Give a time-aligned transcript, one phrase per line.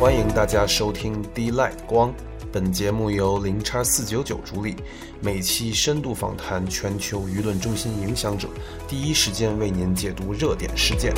[0.00, 2.10] 欢迎大家收听 D Light 光。
[2.50, 4.74] 本节目由零叉四九九主理，
[5.20, 8.48] 每期深度访谈全球舆论中心影响者，
[8.88, 11.12] 第一时间为您解读热点事件。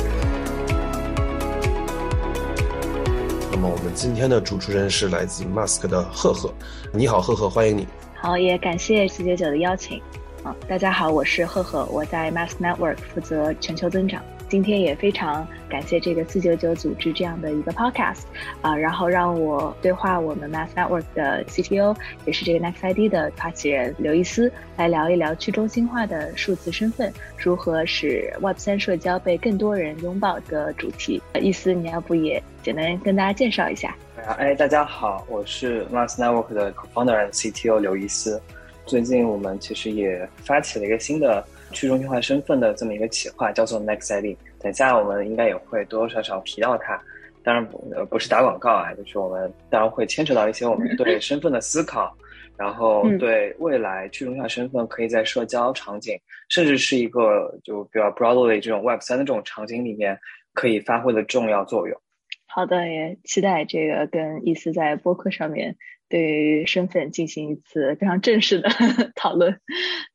[3.49, 6.53] 那么，我们今天的主持人是来自 Mask 的赫赫。
[6.91, 7.87] 你好，赫赫，欢迎你。
[8.13, 10.01] 好，也感谢四九九的邀请。
[10.43, 14.21] 啊，大家好，我是赫赫，我在 Mask Network 负责全球增长。
[14.53, 18.19] 今天也非常感谢这个四九九组织这样的一个 podcast
[18.61, 31.19] 啊，然后让我对话我们 Mass Network 的 CTO，也是这个 Next ID 的发起人刘易斯，来聊一聊去中心化的数字身份如何使 Web 三社交被更多人拥抱的主题。
[31.31, 33.97] 呃易斯，你要不也简单跟大家介绍一下？
[34.37, 38.39] 哎，大家好，我是 Mass Network 的 Co-founder and CTO 刘易斯。
[38.85, 41.43] 最近我们其实也发起了一个新的。
[41.73, 46.97] 去中心化身份的这么一个企划叫做 Next ID，等下我们应该也会多多少少提到它。
[47.43, 52.15] 当然不呃不是打广告啊，就是我们当然会牵扯到一些我们对身份的思考，
[52.57, 56.17] 然后对未来去中心化身份可以在社交场景，
[56.47, 60.17] 甚至是一个就比较 broadly 这种 Web 三的这种场景里面
[60.53, 61.99] 可以发挥的重要作用。
[62.45, 65.75] 好的，也期待这个跟意思在播客上面。
[66.13, 68.69] 对于身份进行一次非常正式的
[69.15, 69.59] 讨论，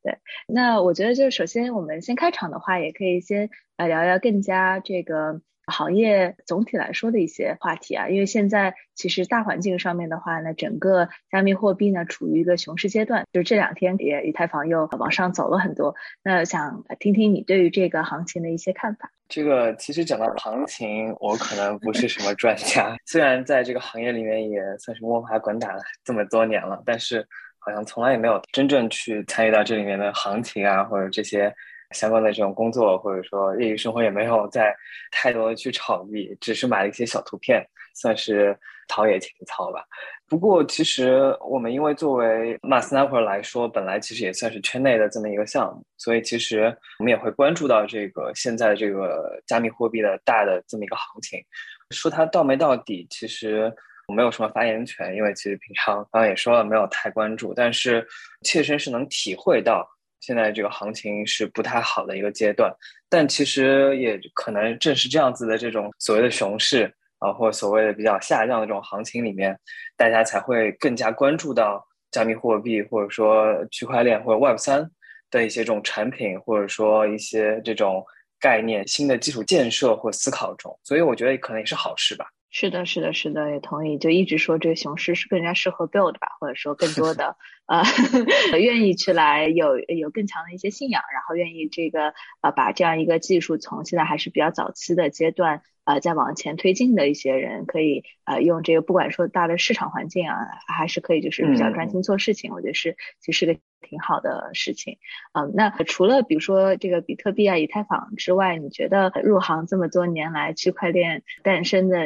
[0.01, 5.41] 对，那我觉得就是首先我们先开场的话，也可以先来聊聊更加这个。
[5.71, 15.93] 行业总体来说的一些话题啊，因为现在其实大环境上面的话呢，整个加密货币呢处于一个熊市阶段，就是这两天也以太坊又往上走了很多。
[16.23, 19.11] 那想听听你对于这个行情的一些看法。
[19.29, 27.25] 这个其实讲到行情，我可能不是什么专家，虽然在这个行业里面也算是摸爬滚打了这么多年了，但是
[27.59, 31.53] 好像从来也没有真正去参与到这里面的行情啊，或者这些。
[31.91, 34.71] 相关的这种工作，或者说业余生活也没有在
[35.09, 39.83] 太多的去炒币，只是买了一些小图片，算是陶冶情操吧。
[40.27, 51.43] 不过，其实我们因为作为 Mass Network 来说，本来其实也算是圈内的这么一个项目，所以其实我们也会关注到这个现在这个加密货币的大的这么一个行情。
[51.91, 53.73] 说它到没到底，其实
[54.07, 58.07] 我没有什么发言权，因为其实平常刚刚也说了，没有太关注，但是
[58.43, 59.87] 切身是能体会到。
[60.19, 62.69] 现在这个行情是不太好的一个阶段，
[63.09, 69.57] 但其实也可能正是这样子的这种所谓的熊市啊，或所谓的比较下降的这种行情里面，
[69.95, 74.89] 大家才会更加关注到加密货币，或者说区块链或者 Web 三
[75.29, 78.03] 的一些这种产品，或者说一些这种
[78.39, 82.25] 概念、新的基础建设或思考中，所以我觉得可能也是好事吧。
[82.51, 83.99] 是的，是的，是的，也同意。
[83.99, 87.35] 就一直说这个熊市是更加适合 build 吧，或者说更多的
[87.67, 87.83] 呃
[88.57, 100.35] 愿意去来有有更强的一些信仰，然后愿意这个呃把这样一个技术从现在还是比较早期的阶段呃再往前推进的一些人，可以呃用这个不管说大的市场环境啊，
[100.67, 103.59] 还是可以就是比较专心做事情，我觉得是其实是个。
[103.81, 104.99] 挺好的事情，
[105.33, 111.97] 嗯，那除了比如说这个比特币啊、以太坊之外，你觉得入行这么多年来，区块链诞生的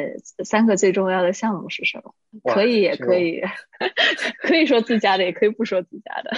[0.44, 2.14] 三个最重要的项目是什么？
[2.54, 3.42] 可以也可以，
[4.40, 6.30] 可以说自家的，也可以不说自家的。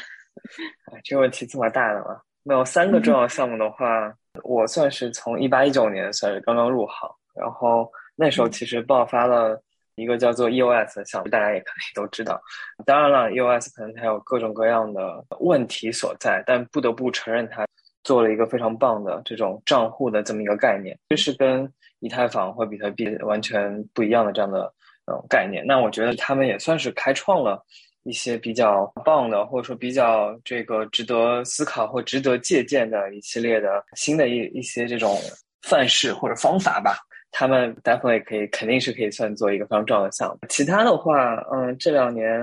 [1.04, 2.22] 这个问题这么大的吗？
[2.42, 9.62] 那有三个重要项目的话，我算是从一八一九年算是刚刚入行，然后那时候其实爆发了。
[9.98, 12.38] 一个叫做 EOS 的项目，大家也可以都知道。
[12.84, 17.66] 当然了，EOS 可能它有各种各样的问题所在，但不得不承认，它
[18.04, 21.66] 做了一个非常棒的这种账户的这么一个概念，这是跟
[22.00, 24.70] 以太坊或比特币完全不一样的这样的
[25.06, 25.64] 呃概念。
[25.66, 27.64] 那我觉得他们也算是开创了
[28.02, 35.18] 一些比较棒的，或者说比较这个值得思考或值得借鉴的一系列的新的一一些这种
[35.62, 36.98] 范式或者方法吧。
[37.38, 40.38] 他们 definitely 可以，肯定是可以算做一个非常重要的项目。
[40.48, 42.40] 其他的话，嗯，这两年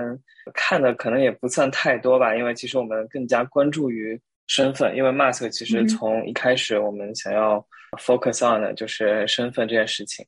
[0.52, 4.16] 看的可能也不算太多吧，因为其实我们更加关注于
[4.46, 4.94] 身份。
[4.94, 7.66] 因为 Mask 其实从一开始我们想要
[7.98, 10.24] focus on 的就是身份这件事情。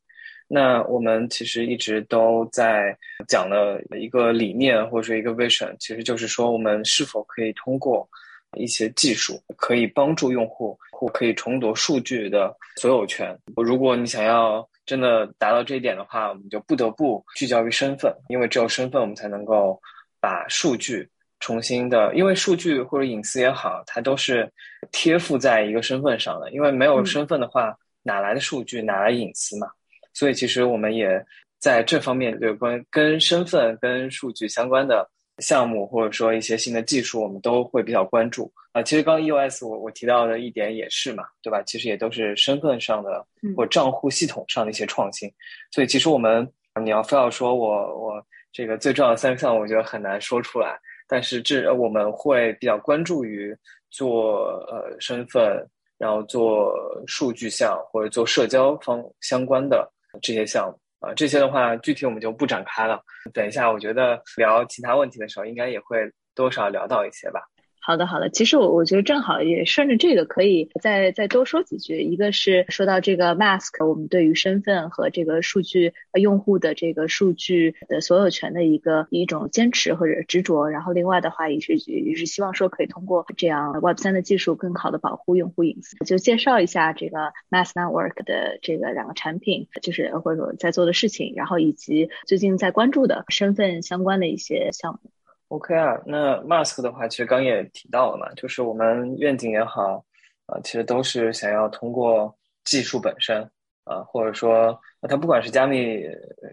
[0.49, 2.93] 那我们其实一直都在
[3.29, 8.09] 讲的一个理念或者说一个 vision，其实就是说我们是否可以通过。
[8.57, 13.37] 一些技术可以帮助用户或可以重夺数据的所有权。
[13.57, 19.81] 如果你想要真的达到这一点的话，我们就不得不聚焦于身份，因为只有身份，我们才能够
[20.21, 21.09] 把数据
[21.41, 24.51] 重新的，因为数据或者隐私也好，它都是
[24.93, 26.51] 贴附在一个身份上的。
[26.53, 29.67] 因为没有身份的话，哪来的数据，哪来隐私嘛？
[30.15, 31.23] 所以其实我们也
[31.59, 35.07] 在这方面有关跟身份、跟数据相关的。
[35.39, 38.83] 项目或者说一些新的技术，我们都会比较关注啊。
[38.83, 41.63] 其实刚 EOS 我我提到的一点也是嘛，对吧？
[41.63, 43.25] 其实也都是身份上的
[43.57, 45.31] 或账户系统上的一些创新。
[45.71, 46.51] 所以其实我们
[46.83, 50.79] 你要非要说我我这个最重要的三个项目，我觉得很难说出来。
[51.09, 53.57] 但是这我们会比较关注于
[53.91, 55.65] 做呃身份，
[55.99, 56.75] 然后做
[57.07, 59.89] 数据项或者做社交方相关的
[60.21, 60.79] 这些项目
[61.15, 63.01] 这些的话，具体我们就不展开了。
[63.33, 67.41] 等一下，我觉得聊其他问题的时候，应该也会多少聊到一些吧。
[67.87, 68.31] 好的，好的。
[68.31, 72.01] 其实我我觉得正好也顺着这个，可以再再多说几句。
[72.01, 80.69] 一个是说到这个 mask，我们对于身份和这个数据用户的这个数据的所有权的一个一种坚持或者执着。
[80.69, 85.97] 然后另外的话，也是也是希望说可以通过这样 Web 三的技术，更好的保护用户隐私。
[86.05, 87.19] 就介绍一下这个
[87.51, 95.13] Mask Network 的这个两个产品，就是或者说在做的事情，然后以及最近在关注的身份相关的一些项目。
[95.49, 100.05] OK 啊，那 Mask 的话，其实刚也提到了嘛，就是我们愿景也好，
[100.47, 103.49] 啊，其实都是想要通过技术本身，
[103.85, 106.03] 啊，或者说它不管是加密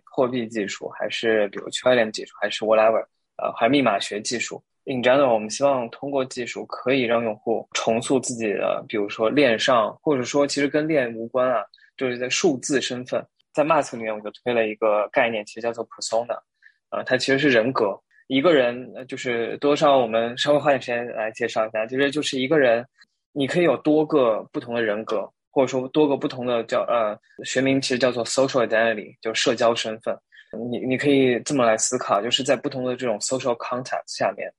[0.06, 3.04] 货币技术，还是比如区块链技术，还是 whatever，
[3.38, 11.66] 呃，还密码学技术，in general，我们希望通过技术可以让用户重塑自己的，比如说链上，或者说其实跟链无关啊，
[11.98, 16.38] 就是在数字身份，在 Mask 里面，我就推了一个概念，其实叫做 Persona，
[16.90, 18.00] 啊，它其实是人格。
[18.28, 21.86] 一个人就是多少，我们稍微花点时间来介绍一下。
[21.86, 22.86] 其实就是一个人，
[23.32, 30.18] 你可以有多个不同的人格，或者说多个不同的叫呃学名，其实叫做 social identity，就社交身份。
[30.70, 34.52] 你你可以这么来思考，就是在不同的这种 social context 下面，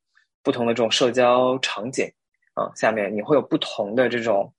[0.43, 2.07] 不同的这种社交场景
[2.55, 4.53] 啊下面，你会有不同的这种。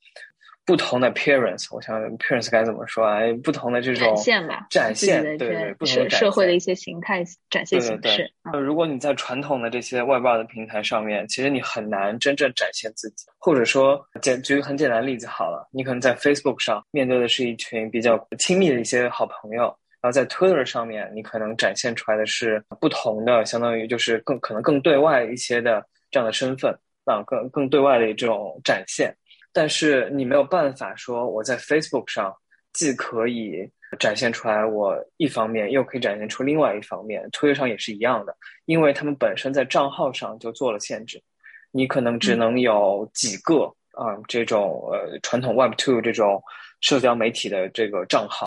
[0.66, 3.20] 不同的 appearance，我想 appearance 该怎么说啊？
[3.44, 8.32] 不同的这种展现吧，展现对对，不同的社会的一些形态展现形式。
[8.52, 13.26] 呃，如果你在传统的这些外包的平台上面，其实你很难真正展现自己。
[13.38, 19.66] 或者说，简举个很简单的例子好了，你可能在 Facebook 上面对的是一群比较亲密的一些好朋友，
[20.02, 26.76] 然后在 Twitter 上面，你可能展现出来的是不同的，相当于就是更可能更对外一些的这样的身份
[27.06, 29.16] 啊，更更对外的这种展现。
[29.56, 32.36] 但是你没有办法说，我在 Facebook 上
[32.74, 37.26] 既可以展现出来我一方面，又可以展现出另外一方面。
[37.32, 38.36] 推上也是一样的，
[38.66, 41.24] 因为他们本身在账号上就做了限制，
[41.72, 46.44] 你可能只能有几个啊这种呃传统 Web Two 这种
[46.82, 48.46] 社交媒体的这个账号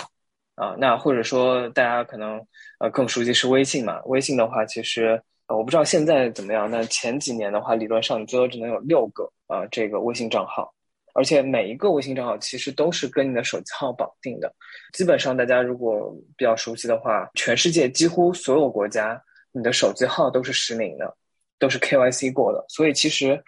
[0.56, 0.76] 啊。
[0.78, 2.38] 那或者说大家可能
[2.80, 4.02] 呃更熟悉是微信嘛？
[4.04, 6.70] 微信的话，其实我不知道现在怎么样。
[6.70, 10.70] 那前几年的话，理论上你最多只能有六个啊这个微信账号。
[11.18, 14.54] 而且每一个微信账号其实都是跟你的手机号绑定的。
[14.92, 19.20] 基本上，大家如果比较熟悉的话，全世界几乎所有国家，
[19.50, 21.16] 你的手机号都是实名的，
[21.58, 22.64] 都是 KYC 过的。
[22.68, 23.42] 所以，其实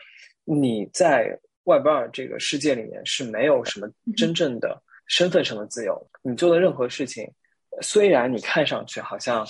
[0.44, 6.10] 你在 Web 二这个世界里面是没有什么真正的身份上的自由。
[6.22, 7.32] 你做的任何事情，
[7.80, 9.46] 虽然你看上去好像。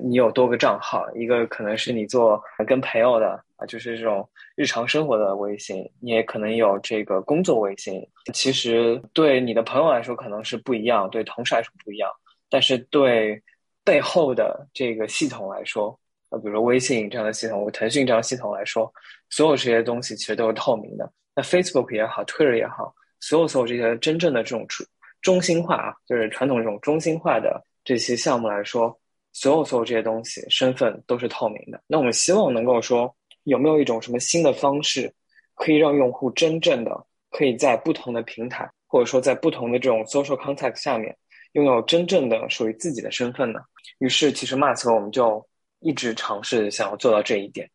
[0.00, 8.02] 你有多个账号，一个可能是你做跟朋友的啊，就是这种日常生活的微信，你也可能有这个工作微信。
[8.32, 12.10] 其实对你的朋友来说可能是不一样，对同事来说不一样，
[12.48, 13.40] 但是对
[13.84, 15.98] 背后的这个系统来说，
[16.30, 18.90] 啊，比如说微信这样的系统，腾讯这样系统来说，
[19.28, 21.12] 所有这些东西其实都是透明的。
[21.34, 24.86] 那 Facebook 也好，Twitter 也好，所有所有这些真正的这种中
[25.20, 28.98] 中心化啊，就是传统这种中心化的这些项目来说。
[29.32, 31.82] 所有所有这些东西，身份都是透明的。
[31.86, 35.12] 那我们希望能够说，有没有一种什么新的方式，
[35.54, 41.16] 可以让用户真正的可以在不同的平台，或者说在不同的这种 social context 下面，
[41.52, 43.60] 拥有真正的属于自己的身份呢？
[43.98, 45.44] 于是，其实 Mask 我们就
[45.80, 47.68] 一直尝试想要做到这一点，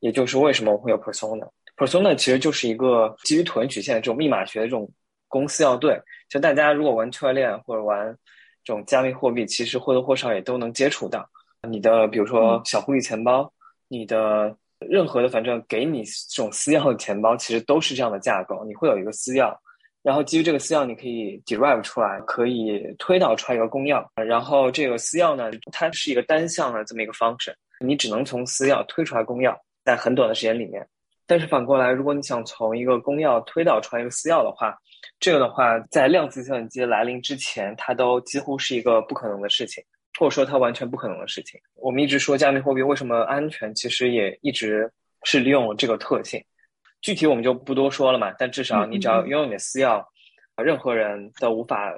[0.00, 1.46] 也就是为什么我会有 Persona。
[1.76, 4.90] Persona 其实就是一个基于椭圆曲线的这种密码学的这种
[5.28, 6.00] 公司要对。
[6.30, 8.16] 就大家如果玩区块链或者玩。
[8.64, 11.28] 这种加密货币其实或多或少也都能接触到
[11.68, 13.52] 你的，比如说小狐狸钱包，
[13.88, 18.64] 你的任何的反正给你这种私钥的钱包，其实都是这样的架构。
[18.64, 19.56] 你会有一个私钥，
[20.02, 24.04] 然后基于这个私钥，你可以 derive 出来，可以推导出来一个公钥。
[24.14, 30.84] 然后这个私钥呢，它是一个单向的这么一个 function，你只能从私钥推出来公钥，在很短的时间里面。
[31.26, 34.76] 但是反过来，如果你想从一个公钥推导出来一个私钥的话，
[35.22, 39.80] 这个的话，在量子计算机来临之前，它都几乎是一个不可能的事情，
[40.18, 41.60] 或者说它完全不可能的事情。
[41.76, 46.44] 我们一直说加密货币为什么安全，其实也一直是利用这个特性。
[47.02, 50.04] 具体我们就不多说了嘛，但至少你只要拥有你的私钥，
[50.56, 51.94] 任何人都无法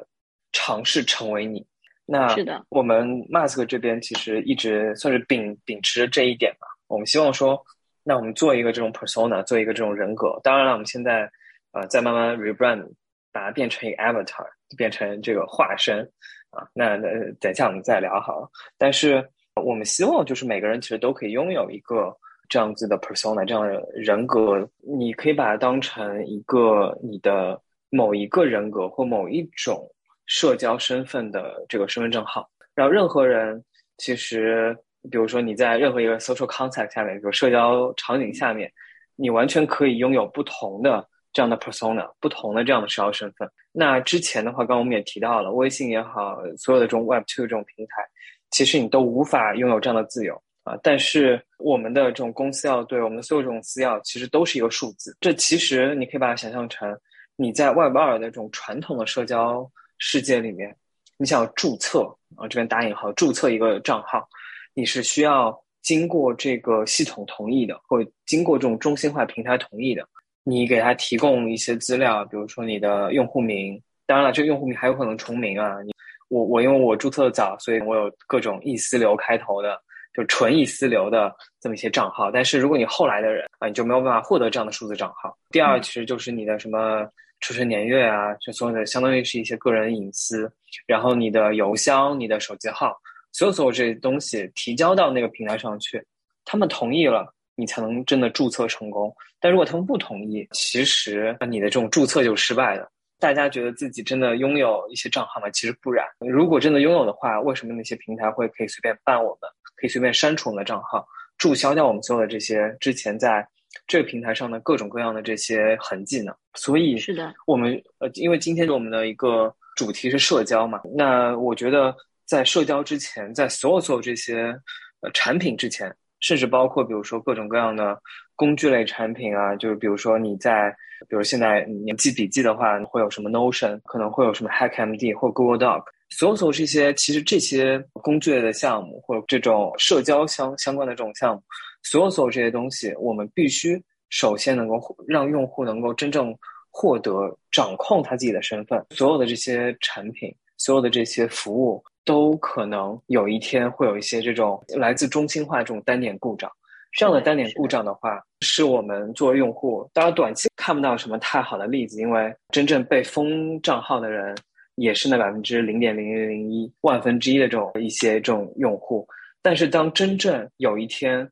[0.52, 1.66] 尝试成为你。
[2.04, 6.66] 那是的，我们 Mask 这边其实一直算是秉秉持着这一点嘛。
[6.88, 7.64] 我们希望说，
[8.02, 10.38] 那我们做一个这种 persona，做一个这种人格。
[10.42, 11.26] 当然了，我们现在
[11.72, 12.86] 呃在慢慢 rebrand。
[13.34, 16.08] 把它变成一个 avatar，变成这个化身，
[16.50, 16.64] 啊。
[16.72, 17.08] 那那
[17.40, 18.48] 等一下我们再聊好了。
[18.78, 22.16] 但是我们希望就是每个人其实都可以拥有一个
[22.48, 24.66] 这样子的 persona，这样的人格。
[24.78, 27.60] 你可以把它当成一个你的
[27.90, 29.84] 某一个人格或某一种
[30.26, 32.48] 社交身份的这个身份证号。
[32.72, 33.60] 然后任何人
[33.98, 34.76] 其实，
[35.10, 38.70] 比如说你在任何一个 social contact 下面，比如社交场景下面，
[39.16, 41.04] 你完全可以拥有不同的。
[41.34, 43.46] 这样的 persona，不同的这样的社交身份。
[43.72, 48.04] 那之前的话，刚刚我们也提到了，微信也好，所有的这种 Web Two 这种平台，
[48.50, 50.78] 其实你都无法拥有这样的自由啊。
[50.80, 55.14] 但是我们的这种公司要对我们的所有这种私钥，其实都是一个数字。
[55.20, 56.96] 这其实你可以把它想象成
[57.34, 60.74] 你在 Web 二的这种传统的社交世界里面，
[61.16, 62.02] 你想要注册
[62.36, 64.28] 啊，这边打引号注册一个账号，
[64.72, 70.08] 你是需要经过这个系统同意的，或者经过这种中心化平台同意的。
[70.44, 75.80] 你给他提供一些资料，比如说你的用户名，当然了，这个用户名还有可能重名啊。
[75.82, 75.92] 你
[76.28, 79.80] 我我因为我注册的早，所以我有各种易私流开头的，
[80.14, 82.30] 就纯易私流的这么一些账号。
[82.30, 85.36] 但是如果你后来的人啊，你就没有办法获得这样的数字账号。
[85.50, 87.08] 第二，其实就是你的什么
[87.40, 90.50] 出生年月啊，就所有的相当于是一些个人隐私。
[90.86, 92.94] 然后你的邮箱、你的手机号，
[93.32, 96.04] 所有所有这些东西提交到那个平台上去，
[96.44, 97.33] 他们同意了。
[97.56, 99.14] 你才能真的注册成功。
[99.40, 102.90] 但如果他们不同意，其实你的这种注册就失败了。
[103.20, 105.48] 大家觉得自己真的拥有一些账号吗？
[105.50, 106.04] 其实不然。
[106.18, 111.06] 如果真的拥有的话，为什么那些平台会可以随便办我们，可以随便删除我们的账号，
[111.38, 113.46] 注销掉我们所有的这些之前在
[113.86, 116.34] 这个平台上的各种各样的这些痕迹呢？
[116.54, 121.94] 所以是的，我们呃，因为今天我们的一个主题是社交嘛，那我觉得
[122.26, 124.54] 在社交之前，在所有所有这些
[125.00, 125.94] 呃产品之前。
[126.20, 128.00] 甚至包括，比如说各种各样的
[128.34, 130.74] 工具类产品啊，就是比如说你在，
[131.08, 141.42] 比如现在你记笔记的话，会有什么 Notion，可能会有什么 HackMD 或 Google Doc，所有所有这些，其实这些工具类的项目或者这种社交相相关的这种项目，
[141.82, 146.34] 所有所有这些东西，我们必须首先能够让用户能够真正
[146.70, 151.84] 获得掌控他自己的身份，所有的这些产品，所有的这些服务。
[152.04, 156.50] 都可能有一天会有一些这种来自中心化这种单点故障，
[156.92, 164.36] 这样的单点故障的话，是我们作为用户，当然短期看不到什么太好的例子，因为真正被封账号的人
[164.74, 169.06] 也是那百分之零点零零零一万分之一的这种一些这种用户。
[169.42, 171.28] 但是当真正有一天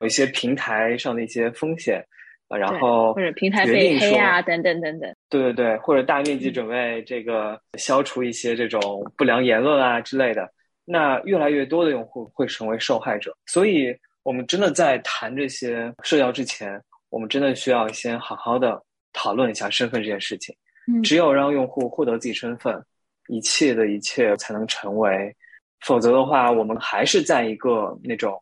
[0.00, 2.04] 有一些平台上的一些风险。
[2.48, 5.12] 然后或者平台被黑啊，等等等等。
[5.28, 10.48] 对对对，或者大面积准备这个消除一些这种不良言论啊之类的，
[10.84, 13.36] 那越来越多的用户会成为受害者。
[13.46, 18.80] 所以，我们真的在谈这些社交之前，我们真的需要先好好的
[19.12, 20.54] 讨论一下身份这件事情。
[20.86, 22.80] 嗯，只有让用户获得自己身份，
[23.26, 25.34] 一切的一切才能成为。
[25.80, 28.40] 否则的话，我们还是在一个那种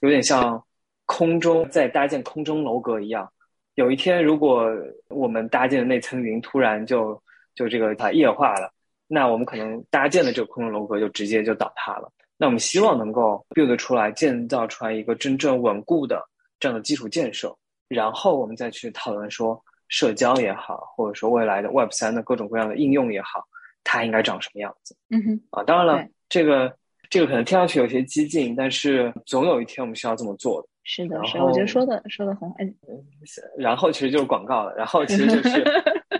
[0.00, 0.62] 有点像
[1.06, 3.26] 空中在搭建空中楼阁一样。
[3.76, 4.68] 有一天，如果
[5.08, 7.22] 我们搭建的那层云突然就
[7.54, 8.72] 就这个它液化了，
[9.06, 12.10] 那我们可能搭建的这个空中楼阁就直接就倒塌了。
[12.38, 16.22] 那我们希望能够 build 出来，建造出来一个真正稳固的
[16.58, 17.54] 这样的基础建设，
[17.88, 23.44] 然后我们再去讨论说社交也好，或者说未来的 Web 三的各种各样的应用也好，
[23.84, 24.96] 它应该长什么样子？
[25.10, 26.74] 嗯哼，啊，当然了，这个
[27.10, 30.68] 这个可能听上去有些激进，但是总有一天我们需要这么做的。
[30.88, 33.04] 是的，是，我觉得说的说的很嗯，
[33.58, 35.64] 然后其实就是广告了，然后其实就是，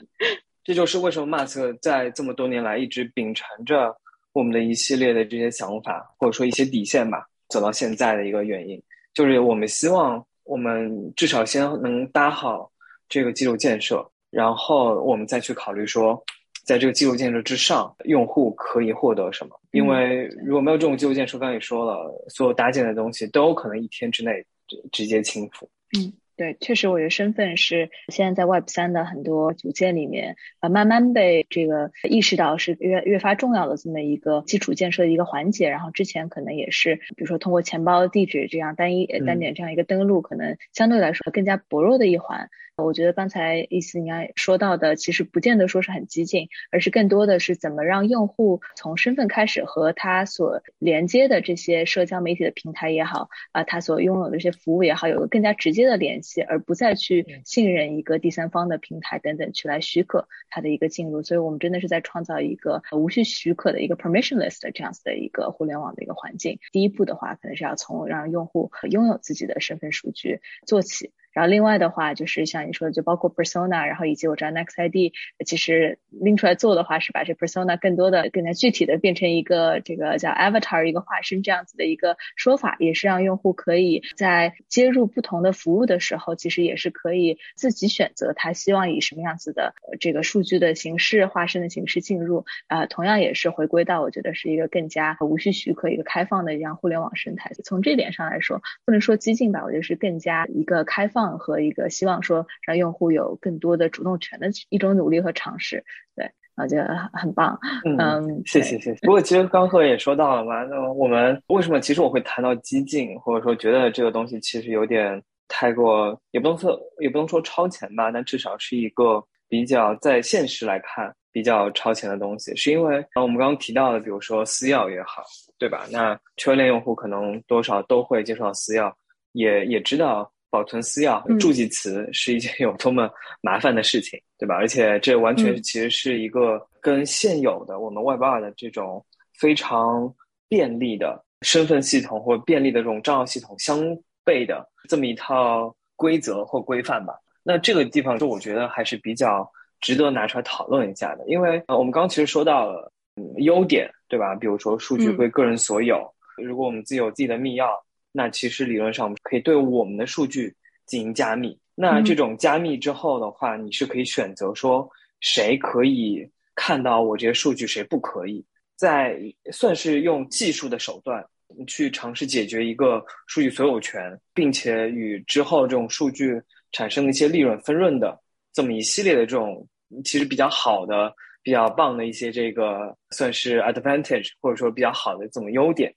[0.64, 3.96] 这就是为什么 Mask 在这么多年来一直秉承着
[4.32, 8.82] 我们的一系列的这些想法，或者说一些底线吧，走到现在的一个原因，
[9.14, 12.68] 就是我们希望我们至少先能搭好
[13.08, 16.20] 这个基础建设，然后我们再去考虑说，
[16.66, 19.58] 在这个基础建设之上，用户可以获得什么？
[19.70, 24.44] 因为如果没有这种基础建设，刚才也说了，所有搭建的东西都有可能一天之内。
[24.90, 25.68] 直接倾覆。
[25.96, 35.68] 嗯，对，确实，我觉得身份是现在在 Web 三的很多组件里面，呃，慢慢被这个意识到是越越发重要的这么一个基础建设的一个环节。
[35.68, 42.50] 然后之前可能也是，比如说通过钱包地址这样单一单点这样一个登录，可能相对来说更加薄弱的一环。
[42.82, 61.22] 我觉得刚才意思应该说到的，其实不见得说是很激进，而是更多的是怎么让用户从身份开始和他所连接的这些社交媒体的平台也好，啊，他所拥有的这些服务也好，有个更加直接的联系，而不再去信任一个第三方的平台等等去来许可他的一个进入。
[61.22, 66.58] 所以我们真的是在创造一个无需许可的一个 permissionless 的这样子的一个互联网的一个环境。
[66.72, 71.14] 第一步的话，可能是要从让用户拥有自己的身份数据做起。
[71.36, 75.12] 然后另外的话，就是像你说的，就包括 persona，然后以及我知道 Next ID，
[75.44, 92.46] 其实拎出来做的话，是把这 persona 更多的、更加具体的变成一个这个叫 avatar 一个化身这样子的一个说法，也是让用户可以在接入不同的服务的时候，其实也是可以自己选择他希望以什么样子的这个数据的形式、化身的形式进入。
[92.66, 97.50] 啊，同样也是回归到我觉得是一个更加无需许可、一个开放的一样互联网生态。
[97.62, 101.25] 从这点上来说，不能说激进吧，我觉得是更加一个开放。
[101.32, 107.58] 和一个希望说让用户有更多的主动权的一种努力和尝试，对，我觉得很棒。
[107.84, 109.06] 嗯，谢谢谢谢。
[109.06, 125.22] 不过其实刚贺也说到了嘛，那我们为什么其实我会谈到激进，或者说觉得这个东西其实有点太过，也不能说也不能说超前吧，但至少是一个比较在现实来看比较超前的东西，是因为我们刚刚提到的，比如说私钥也好，
[125.58, 125.86] 对吧？
[125.90, 128.92] 那区块链用户可能多少都会接触到私钥，
[129.32, 130.32] 也也知道。
[130.56, 133.10] 保存私钥、助记词是一件有多么
[133.42, 134.54] 麻烦的事情， 对吧？
[134.54, 139.04] 而且这完全其实是一个跟现有的我们 Web 二的这种
[139.38, 140.10] 非常
[140.48, 143.80] 便利的身份系统或便利的这种账号系统相
[144.24, 147.12] 悖的这么一套规则或规范吧。
[147.42, 149.46] 那这个地方就我觉得还是比较
[149.82, 152.90] 值得拿出来讨论一下的，因为呃，我们刚刚其实说到了
[153.36, 154.34] 优点，对吧？
[154.34, 156.10] 比如说数据归个人所有，
[156.42, 157.68] 如果我们自己有自己的密钥。
[158.16, 160.56] 那其实理论上我们可以对我们的数据
[160.86, 161.54] 进行加密。
[161.74, 164.88] 那这种加密之后的话，你是可以选择说
[165.20, 168.42] 谁可以看到我这些数据，谁不可以。
[168.74, 169.20] 在
[169.52, 171.22] 算是用技术的手段
[171.66, 176.40] 去尝试解决一个数据所有权，并且与之后这种数据
[176.72, 178.18] 产生的一些利润分润的
[178.54, 179.68] 这么一系列的这种
[180.06, 185.94] 其实比较好的、比较棒的一些这个算是 advantage，或者说比较好的这种优点。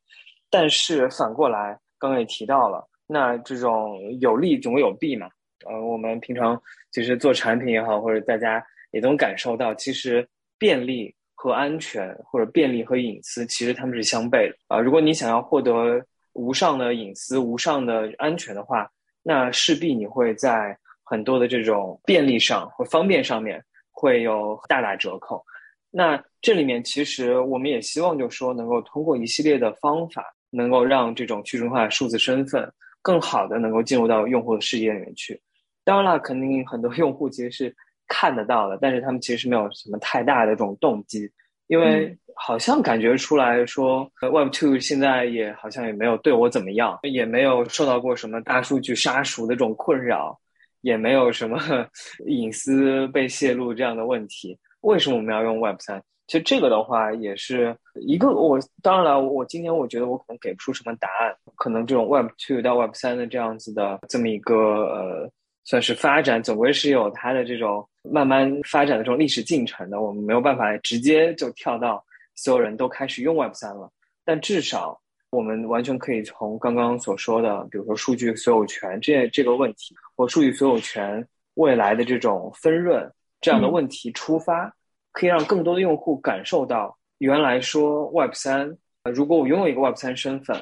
[0.50, 1.80] 但是反过来。
[2.00, 5.28] 刚刚也提到了，那这种有利总有弊嘛。
[5.68, 10.26] 呃，我们平常其实做产品也好，或者大家也都感受到，其实
[10.58, 14.80] 便利和安全，或者便利和隐私，其实他们是相悖的啊。
[14.80, 18.90] 如果你想要获得无上的隐私、无上的安全的话，
[19.22, 25.44] 那势必你会在很多的这种便利上或方便上面会有大打折扣。
[25.92, 30.24] 那这里面其实我们也希望，就是说能够通过一系列的方法。
[30.52, 35.42] 能够让这种去中心化数字身份更好的能够进入到用户的世界里面去。
[35.84, 37.76] 当然了，肯定很多用户其实是
[38.08, 41.30] 看得到的，但是他们其实是没有什么太大的这种动机，
[41.68, 50.40] 因为好像感觉出来说，Web Two 现在也好像也没有对我怎么样，也没有受到过什么大数据杀熟的这种困扰，
[50.82, 51.58] 也没有什么
[52.28, 54.58] 隐私被泄露这样的问题。
[54.82, 56.02] 为什么我们要用 Web 三？
[56.30, 65.32] 其实这个的话也是一个，我当然了，我今天我觉得我可能给不出什么答案，可能这种 Web Two 到 Web 三的这样子的这么一个呃，
[65.64, 73.92] 算是发展，总归是有它的这种慢慢发展的这种历史进程的，我们没有办法直接就跳到所有人都开始用 Web 三了，
[74.24, 83.12] 但至少我们完全可以从刚刚所说的，比如说数据所有权这这个问题，或数据所有权未来的这种分润
[83.42, 84.72] 这样的问题出发。
[85.20, 88.78] 可以让更多的用户感受到，原来说 Web 三，
[89.14, 90.56] 如果我拥有一个 Web 三身份，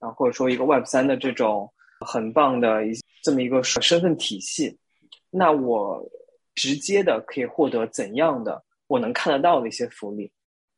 [0.00, 1.72] 啊，或者说一个 Web 三的这种
[2.04, 2.92] 很棒的一
[3.22, 4.76] 这么一个身份体系，
[5.30, 6.04] 那我
[6.56, 10.28] 直接的可以获得怎样的我能看得到的一些福利？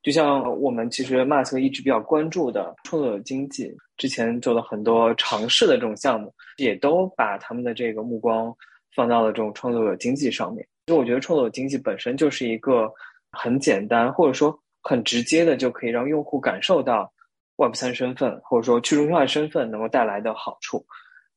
[0.02, 8.54] 就像我们其实 m a s k 一直比较关注的创作者经济，之前做了很多尝试的这种项目，也都把他们的这个目光
[8.94, 10.68] 放到了这种创作者经济上面。
[10.86, 12.92] 就我觉得创作者经济本身就是一个。
[13.32, 17.12] 很简单，或者说很直接的，就可以让用户感受到
[17.56, 20.84] Web 三身份，或者说去中心化身份能够带来的好处。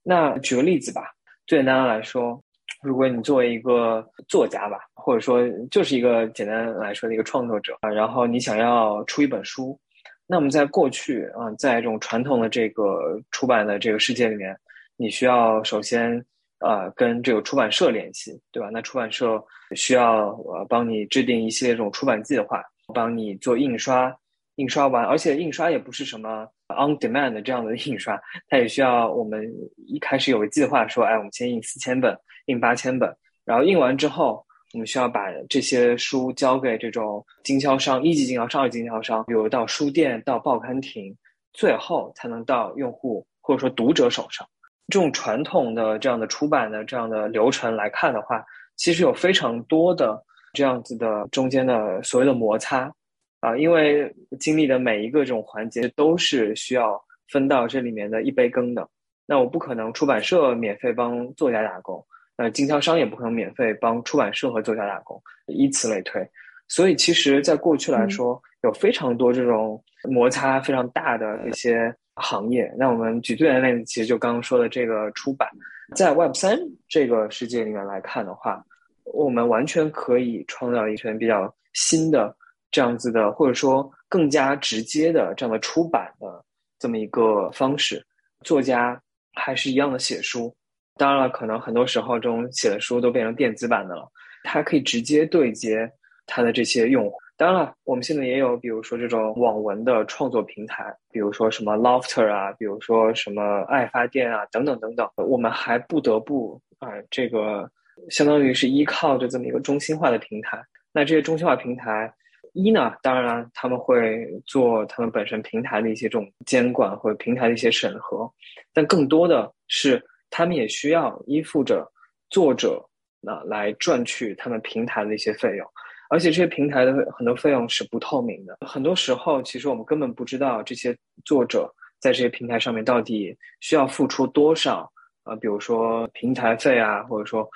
[0.03, 1.13] 那举个例子吧，
[1.47, 2.41] 最简单来说，
[2.83, 5.39] 如果你作为一个作家吧，或者说
[5.71, 9.79] 就是一个简单来说的一个创作者啊，然后你想要出一本书，
[10.27, 14.55] 那么在过去啊，在这种传统的这个出版的这个世界里面，
[14.97, 16.23] 你需要首先。
[16.65, 18.69] 呃，跟这个出版社联系，对吧？
[18.73, 19.39] 那出版社
[19.75, 22.59] 需要呃帮你制定一系列这种出版计划，
[22.91, 24.11] 帮你做印刷，
[24.55, 29.47] 印刷完，而且印刷也不是什么 on demand 这样的印刷，它也需要我们
[29.87, 41.15] 一开始有个计划，说，哎，我们先印四千本，印八千本，然后印完之后，我们需要把这些书交给这种经销商，一级经销商、二级经销商，比如到书店、到报刊亭，
[41.53, 44.47] 最后才能到用户或者说读者手上。
[44.87, 48.43] 这种传统的这样的出版的这样的流程来看的话，
[48.75, 52.91] 其实有非常多的这样子的中间的所谓的摩擦
[53.39, 58.87] 啊，因为经历的每一个这种环节都是需要分到这里面的一杯羹的。
[59.25, 62.05] 那我不可能出版社免费帮作家打工，
[62.37, 66.21] 那经销商也不可能免费帮出版社和作家打工，以此类推。
[66.67, 72.73] 所以，其实，在过去来说，有非常多这种摩擦非常大的一些行业。
[72.77, 75.49] 那我们举最简单的例子，其实就刚刚说的这个出版，
[75.95, 78.63] 在 Web 三这个世界里面来看的话，
[79.03, 82.35] 我们完全可以创造一圈比较新的
[82.71, 86.43] 这样子的，或者说更加直接的这样的出版的
[86.79, 88.05] 这么一个方式。
[88.43, 89.01] 作家
[89.33, 90.55] 还是一样的写书，
[90.97, 94.09] 当然了，可能很多时候这种写的书都变成电子版的了，
[94.43, 95.91] 它可以直接对接。
[96.27, 105.09] 它的这些用户，当然了，我们现在也有，比如说这种网文的创作平台，比如说什么 Lofter 啊，比如说什么爱发电啊，等等等等。
[105.17, 107.69] 我们还不得不啊，这个
[108.09, 110.63] 相当于是依靠着这么一个中心化的平台。
[110.93, 112.09] 那这些中心化平台，
[112.53, 118.31] 一呢，当然他们会做他们本身平台的一些这种监管或者平台的一些审核，
[118.73, 121.85] 但更多的是他们也需要依附着
[122.29, 122.81] 作者
[123.19, 125.67] 那来赚取他们平台的一些费用。
[126.09, 134.89] 而且这些平台的很多费用是不透明的，很多时候其实我们根本不知道这些作者在这些平台上面到底需要付出多少
[135.23, 137.49] 啊，比如说平台费啊，或者说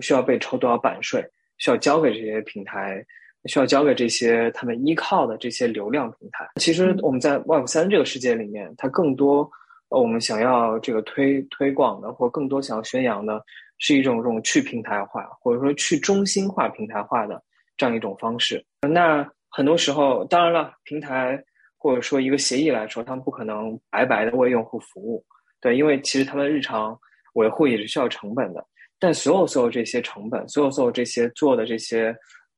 [0.00, 1.22] 需要被抽多少版税，
[1.58, 3.04] 需要交给这些平台，
[3.44, 6.48] 需要交给这些他们依靠的这些流量平台。
[6.56, 9.50] 其实我们在 Web 三这个世界里面，它更多
[9.90, 13.44] 我们想要这个推推广的，或更多想要宣扬的，
[13.76, 17.42] 是一种这种去平台化，或者说去中心化平台化的。
[17.80, 21.42] 这样一种方式，那很多时候，当然了，平台
[21.78, 25.24] 或者说一个协议来说，他们不可能白白的为用户服务，
[25.62, 26.94] 对，因为其实他们日常
[27.32, 28.62] 维护也是需要成本的。
[28.98, 32.12] 但所有所有这些成本，所有所有这些做的这些，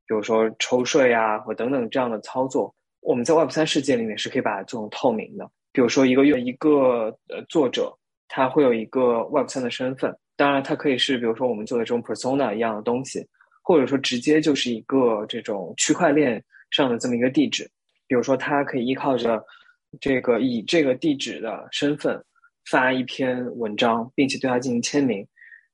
[0.09, 5.49] 比如说抽税啊或等等这样的操作，我们在 Web 三世界里面是可以把它做成透明的。
[5.71, 13.25] 比如说一个月一个呃作者，他会有一个 Web 三的身份，当然他可以是比如说我们做的这种 Persona 一样的东西。
[13.63, 17.71] 或者说直接就是一个这种区块链上的这么一个地址，
[18.09, 19.43] 比如说它可以依靠着
[20.01, 22.23] 这个以这个地址的身份
[22.69, 25.27] 发一篇文章，并且对它进行签名，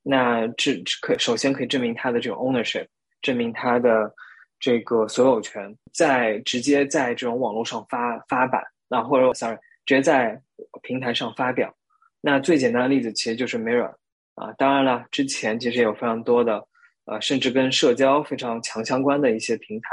[0.03, 2.87] 那这可首先可以证明它的这种 ownership，
[3.23, 4.13] 证明它的
[4.61, 10.39] 这个所有权，在直接在这种网络上发发版，那或者 sorry 直接在
[10.83, 11.75] 平台上发表。
[12.21, 13.95] 那最简单的例子其实就是 Mirror
[14.35, 16.67] 啊，当然了，之前其实也有非常多的。
[17.09, 19.89] 呃，甚至跟社交非常强相关的一些平台，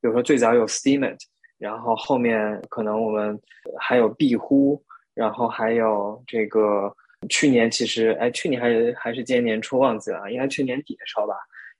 [0.00, 1.18] 比如说最早有 Steemit，
[1.58, 3.40] 然后后面可能我们
[3.78, 4.82] 还有壁呼，
[5.14, 6.94] 然后还有这个
[7.28, 11.34] 去年其实哎，去年还是还是今年年初忘记了，应该去年底的时候吧，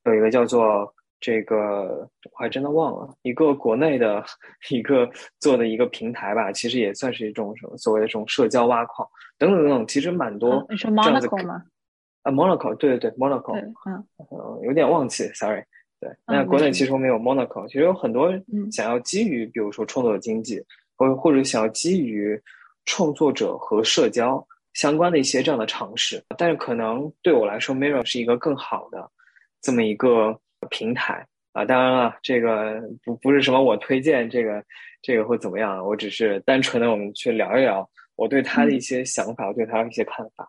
[0.04, 0.90] 有一个叫做
[1.20, 4.24] 这个我还真的忘了，一个国内的
[4.70, 5.06] 一个
[5.40, 11.62] 做的一个平台吧，其实也算是一种什么所谓的这种社交挖矿等等等等，其实蛮多你说 Monaco 吗？
[12.22, 15.62] 啊，Monaco，对对对，Monaco，嗯，有点忘记，sorry，
[15.98, 17.18] 对，那国内其实我们有。
[17.18, 18.30] Monaco，其实有很多
[18.70, 20.62] 想要基于，比如说创作经济，
[20.96, 22.38] 或或者想要基于
[22.84, 29.10] 创作者和社交相关的一些这样的尝试，但是可能对我来说，Mirror 是一个更好的
[29.62, 31.26] 这么一个平台。
[31.52, 31.64] 啊。
[31.64, 34.62] 当然了，这个不不是什么我推荐这个
[35.00, 40.46] 这个会怎么样，我只是单纯的我们去聊一聊我对他的一些想法，对他的一些看法。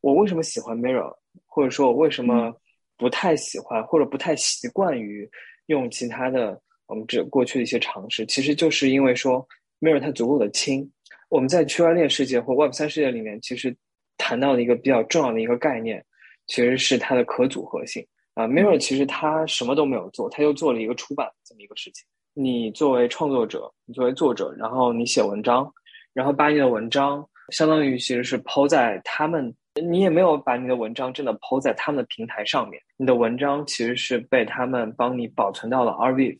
[0.00, 1.12] 我为什么喜欢 Mirror，
[1.46, 2.54] 或者说我为什么
[2.96, 5.28] 不太喜欢或者不太习惯于
[5.66, 9.46] 用其他的我们这过去的一些尝试，其实就是因为说
[9.80, 10.88] Mirror 它足够的轻。
[11.28, 13.76] 我们在区块链世界或 Web 三世界里面，其实
[14.16, 16.04] 谈到的一个比较重要的一个概念，
[16.46, 18.46] 其实是它的可组合性啊。
[18.46, 22.06] Mirror 其实它什么都没有做，它又做了一个出版这么一个事情。
[22.34, 25.70] 你作为创作者，你作为作者，然后你写文章，
[26.14, 29.54] 然后把你的文章相当于其实是抛在他们。
[29.80, 36.38] 你也没有把你的文章真的抛在他们的平台上面，你的文章其实是被他们帮你保存到了 Archive，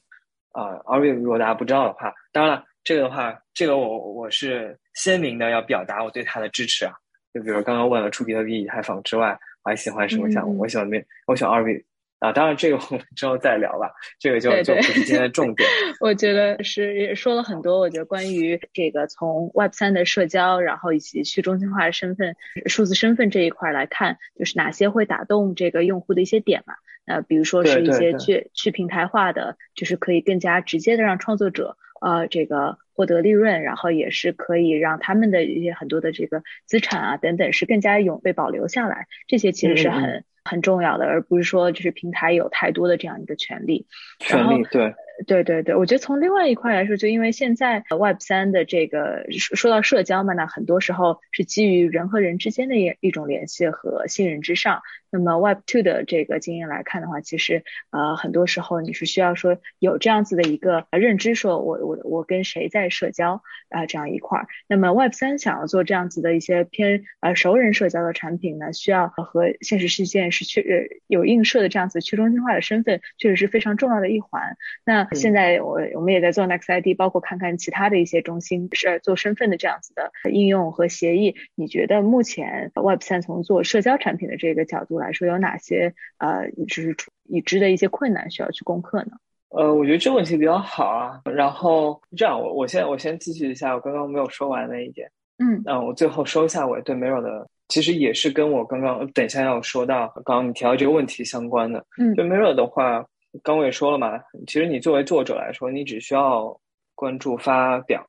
[0.52, 6.92] 啊，Archive 如果大家不知道的话，当然了，这个的话，这个我我是鲜明的要表达我对他的支持啊，
[7.32, 10.58] 就比如刚刚问了出比特币、以太坊之外，我还喜欢什么项目？
[10.58, 11.84] 我喜欢没，我喜欢 Archive。
[12.20, 15.68] 啊，当然这个我们之后再聊吧，这个就就不是今天的重点。
[16.00, 22.34] 我觉得是也说了很多，我觉得关于这个从 Web 三的社交，然后以及去中心化身份、
[22.66, 26.74] 数字身份这一块来看，就是哪些会打动这个用户的一些点嘛？
[27.06, 40.24] 呃，比如说是一些去去平台化的，就是可以更加直接的让创作者呃这个获得利润，然后也是可以让他们的一些很多的这个资产啊等等是更加永被保留下来，这些其实是很。
[40.48, 43.86] 很重要的，而不是说就是平台有太多的这样一个权利。
[44.18, 44.94] 权利对
[45.26, 54.80] 对对对，我觉得从另外一块来说，就因为现在 Web 三的这个说到社交嘛，那很多时候是基于人和人之间的一一种联系和信任之上。
[55.10, 64.46] 那么 Web two 的这个经验来看的话，其实呃很多时候你是需要说有这样子的一个认知，说我我我跟谁在社交啊这样一块儿。
[64.68, 74.58] 那么 Web 三想要做这样子的一些偏呃熟人社交的产品呢，需要和现实世界是去有映射的这样子去中心化的身份，确实是非常重要的一环。
[74.84, 81.36] 那现在我我们也在做 Next ID，包括看看其他的一些中心是做身份的这样子的应用和协议。
[81.54, 89.12] 你觉得目前 Web 三从做社交产品的这个角度来说，有哪些呃就是已知的一些困难需要去攻克呢？
[89.50, 91.20] 呃，我觉得这个问题比较好啊。
[91.24, 95.10] 然后这样，我我先我先继续一下我刚刚没有说完那一点。
[95.38, 101.84] 嗯，那我最后收一下我对 Mirror 的，其实也是跟我刚刚等一下要说到刚刚你提到这个问题相关的。
[101.98, 103.06] 嗯，对 Mirror 的话。
[103.42, 106.58] 刚我也说了嘛，其实你作为作者来说，你只需要
[106.94, 108.06] 关注发表，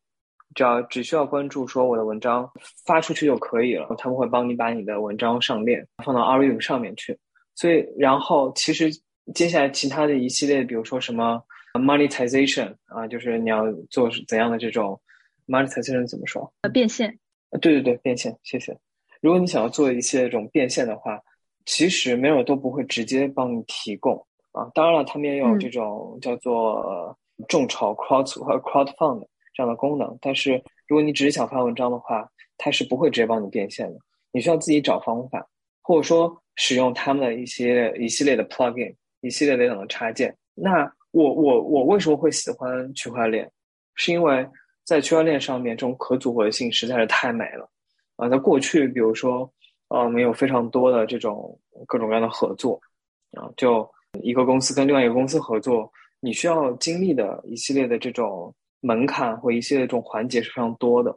[0.55, 2.49] 只要只需要关注说我的文章
[2.85, 7.17] 发出去就可以了，他们会帮你把你的文章上链放到 r u 上面去。
[7.55, 8.89] 所以，然后其实
[9.33, 11.41] 接下来其他的一系列，比如说什么
[11.73, 14.99] monetization 啊，就是你要做怎样的这种
[15.45, 16.51] monetization 怎么说？
[16.61, 17.19] 呃，变现。
[17.61, 18.35] 对对对，变现。
[18.43, 18.77] 谢谢。
[19.21, 21.19] 如果你想要做一些这种变现的话，
[21.65, 24.25] 其实没有都不会直接帮你提供。
[24.51, 27.15] 啊，当然了，他们也有这种叫做
[27.47, 30.17] 众筹 （crowd 和 crowd fund） 这样的功能。
[30.19, 30.53] 但是，
[30.87, 33.99] 如果你只是想发文章的话，它是不会直接帮你变现的。
[34.31, 35.47] 你需要自己找方法，
[35.83, 40.35] 或者说使用他们的一些一系列的 plugin、一系列的等的插件。
[40.55, 43.49] 那我我我为什么会喜欢区块链？
[43.93, 44.47] 是因为
[44.83, 47.69] 在区块链上面，这种可组合性实在是太美了。
[48.15, 49.51] 啊，在过去，比如说，
[49.89, 52.81] 呃，我们有非常多的这种各种各样的合作，
[53.33, 53.87] 啊，就。
[54.23, 61.15] 一个公司跟另外一个公司合作，你需要经历的一系列的这种门槛或一系列这种环节是非常多的。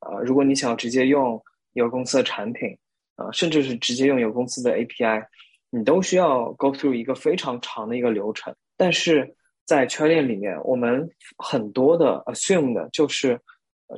[0.00, 1.40] 呃，如果你想要直接用
[1.74, 2.76] 一个公司的产品，
[3.16, 5.22] 呃，甚至是直接用一个公司的 API，
[5.70, 8.54] 你都需要 go through 一个非常长的一个流程。
[8.76, 13.38] 但是在圈链里面，我们很多的 assume 的就是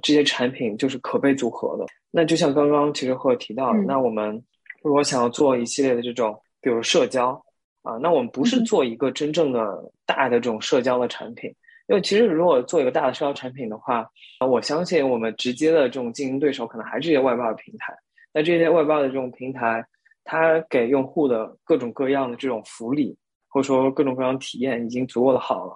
[0.02, 1.86] 这些产品就是可被组合的。
[2.10, 4.42] 那就像刚刚其实会提到，那我们
[4.82, 7.41] 如果想要做一系列的这种，比如社交。
[7.82, 11.50] 啊，那我们不是做一个真正的大的这种社交的产品，
[11.88, 14.08] 因为其实如果做一个大的社交产品的话，
[14.48, 17.92] 我相信我们直接的这种竞争对手可能还是一些外包的平台。
[18.32, 19.84] 那这些外包的这种平台，
[20.22, 23.16] 它给用户的各种各样的这种福利，
[23.48, 25.74] 或者说各种各样体验已经足够的好了。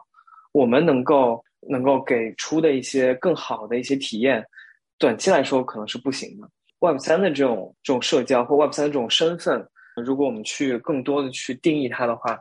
[0.53, 4.47] 我们能够能够给出的一些更好的一些体验，
[4.97, 6.49] 短期来说可能是不行的。
[6.79, 9.67] Web 三的这种这种社交或 Web 三的这种身份。
[10.05, 12.39] 如果我们去更多的去定义它的话，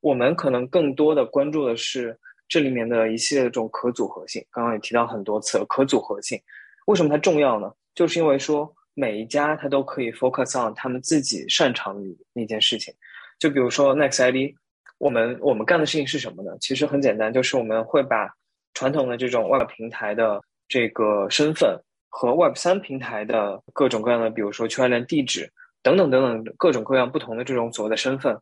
[0.00, 2.16] 我们可能更多的关注的是
[2.46, 4.44] 这里面的一系列的这种可组合性。
[4.50, 6.38] 刚刚也提到很多次了，可组合性
[6.86, 7.72] 为什么它重要呢？
[7.94, 12.92] 就是因为说每一家它都可以 focus on 他们自己擅长于那件事情。
[13.38, 14.54] 就比如说 Next ID，
[14.98, 16.52] 我们我们干的事情是什么呢？
[16.60, 18.28] 其实很简单，就是我们会把
[18.74, 21.74] 传统的这种 Web 平台的这个身份
[22.10, 25.50] 和 Web 三平台的各种各样的，比如说区块链地址。
[25.82, 28.36] 等等等等，各种各样不同的这种所谓的身份，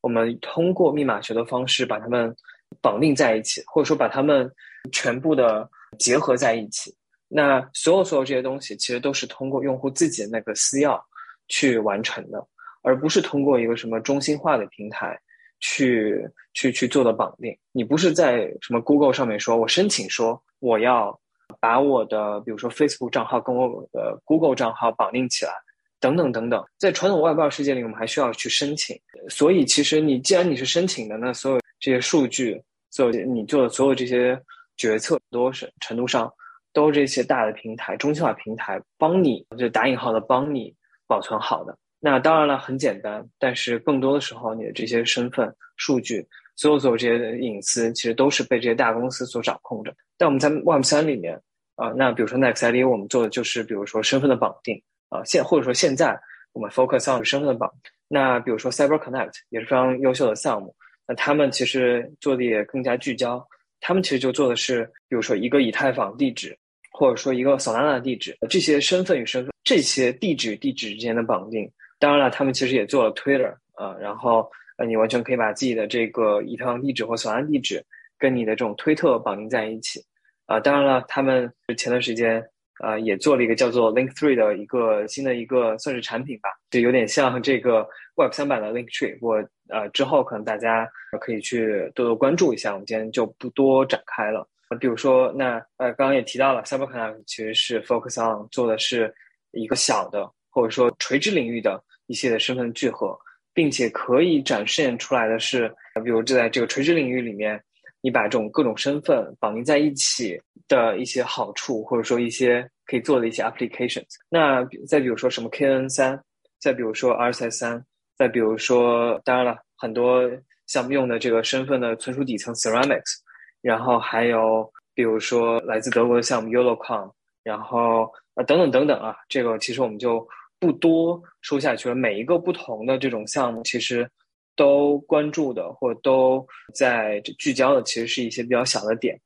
[0.00, 2.34] 我们通过密码学的方式把它们
[2.80, 4.50] 绑定在一起，或者说把它们
[4.92, 6.94] 全部的结合在一起。
[7.28, 11.00] 那所有所有这些东西，其实都是通过用户自己的那个私钥
[11.48, 12.44] 去完成的，
[12.82, 15.18] 而不是通过一个什么中心化的平台
[15.60, 17.56] 去去去做的绑定。
[17.72, 21.18] 你不是在什么 Google 上面说，我申请说我要
[21.60, 25.52] 把我的比如说 Facebook 账号跟我的 Google 账号绑定起来。
[26.00, 28.98] 等等等等，在传统外包世界里，我们还需要去申请。
[29.28, 32.60] 所以，其实你既然你是申请的，那所有这些数据，
[32.90, 34.40] 所有你做的所有这些
[34.78, 36.32] 决策，多是程度上
[36.72, 40.74] 都是这些大的平台、中心化平台帮你，就打引号的帮你
[41.06, 41.76] 保存好的。
[42.00, 49.94] 那当然了，很简单，但是更多的时候，你的这些身份数据，所有所有这些隐私，其实都是被这些大公司所掌控着。
[50.16, 51.38] 但我们在 Web 三里面
[51.76, 54.82] 啊，那比如说 Next ID，我们做的就是，比如说身份的绑定。
[55.10, 56.18] 啊，现或者说现在
[56.52, 57.70] 我们 focus on 身份绑，
[58.08, 60.74] 那比如说 Cyber Connect 也是非常优秀的项目，
[61.06, 63.46] 那他们其实做的也更加聚焦，
[63.80, 66.56] 他们其实就做的是，比如说一个以太坊地址，
[66.92, 77.84] 或者说一个 Solana 地址，这些身份与身份，这些地址地址之间的绑定，当然了，他们其实也做了 Twitter 啊，然后呃，你完全可以把自己的这个以太坊地址或 Solana 地址
[78.18, 80.00] 跟你的这种推特绑定在一起，
[80.46, 82.44] 啊，当然了，他们前段时间。
[82.82, 89.18] 呃，也做了一个叫做 Link Three 的一个新的一个算是产品吧，就有点像这个 Web 三版的 Link Three。
[89.20, 89.36] 我
[89.68, 90.88] 呃之后可能大家
[91.20, 94.48] 可以去多多关注一下，我们今天就不多展开了。
[94.80, 99.12] 比如说，那呃刚刚也提到了，CyberConnect 其实是 focus on 做的是
[99.52, 103.18] 一个小的或者说垂直领域的一些的身份聚合，
[103.52, 105.68] 并且可以展现出来的是，
[106.02, 107.62] 比如就在这个垂直领域里面。
[108.02, 114.06] 你把这种各种身份绑定在一起的一些好处，或者说一些可以做的一些 applications。
[114.28, 116.18] 那再比如说什么 KN 三，
[116.58, 117.84] 再比如说 RSS 三，
[118.16, 120.22] 再比如说，当然了，很多
[120.66, 123.18] 项目用的这个身份的存储底层 Ceramics，
[123.60, 127.10] 然后还有比如说来自德国的项目 YoloCom，
[127.42, 130.26] 然后啊等等等等啊，这个其实我们就
[130.58, 131.94] 不多说下去了。
[131.94, 134.08] 每一个不同的这种项目，其实。
[134.56, 139.18] 都关注的或都在聚焦的，其实是一些比较小的点。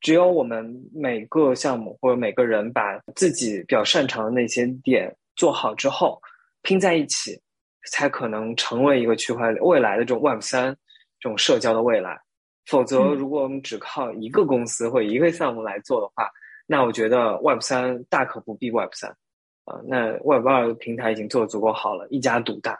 [0.00, 6.20] 只有我们每个项目或者每个人把自己比较擅长的那些点做好之后，
[6.62, 7.40] 拼在一起，
[7.88, 10.76] 才可能成为一个区块链未来的这种 Web 三
[11.20, 12.20] 这种社交的未来。
[12.66, 16.28] 否则，如果我们只靠一个公司或一个项目来做的话，
[16.66, 19.10] 那我觉得 Web 三大可不必 Web 三
[19.64, 19.80] 啊。
[19.84, 22.78] 那 Web 二的平台已经做的足够好了，一家独大。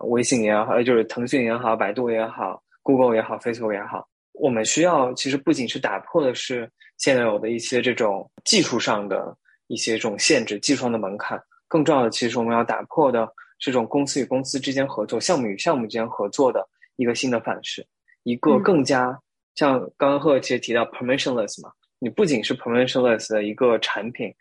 [0.00, 17.86] 微信也好，就是腾讯也好，百度也好，Google 也好，Facebook 也好，我们需要其实不仅是打破的是现在有的一些这种技术上的一些这种限制、技术上的门槛，更重要的其实我们要打破的这种公司与公司之间合作、项目与项目之间合作的一个新的范式，
[18.22, 19.16] 一个更加
[19.54, 24.34] 像刚刚贺其实提到 permissionless 嘛，你不仅是 permissionless 的一个产品，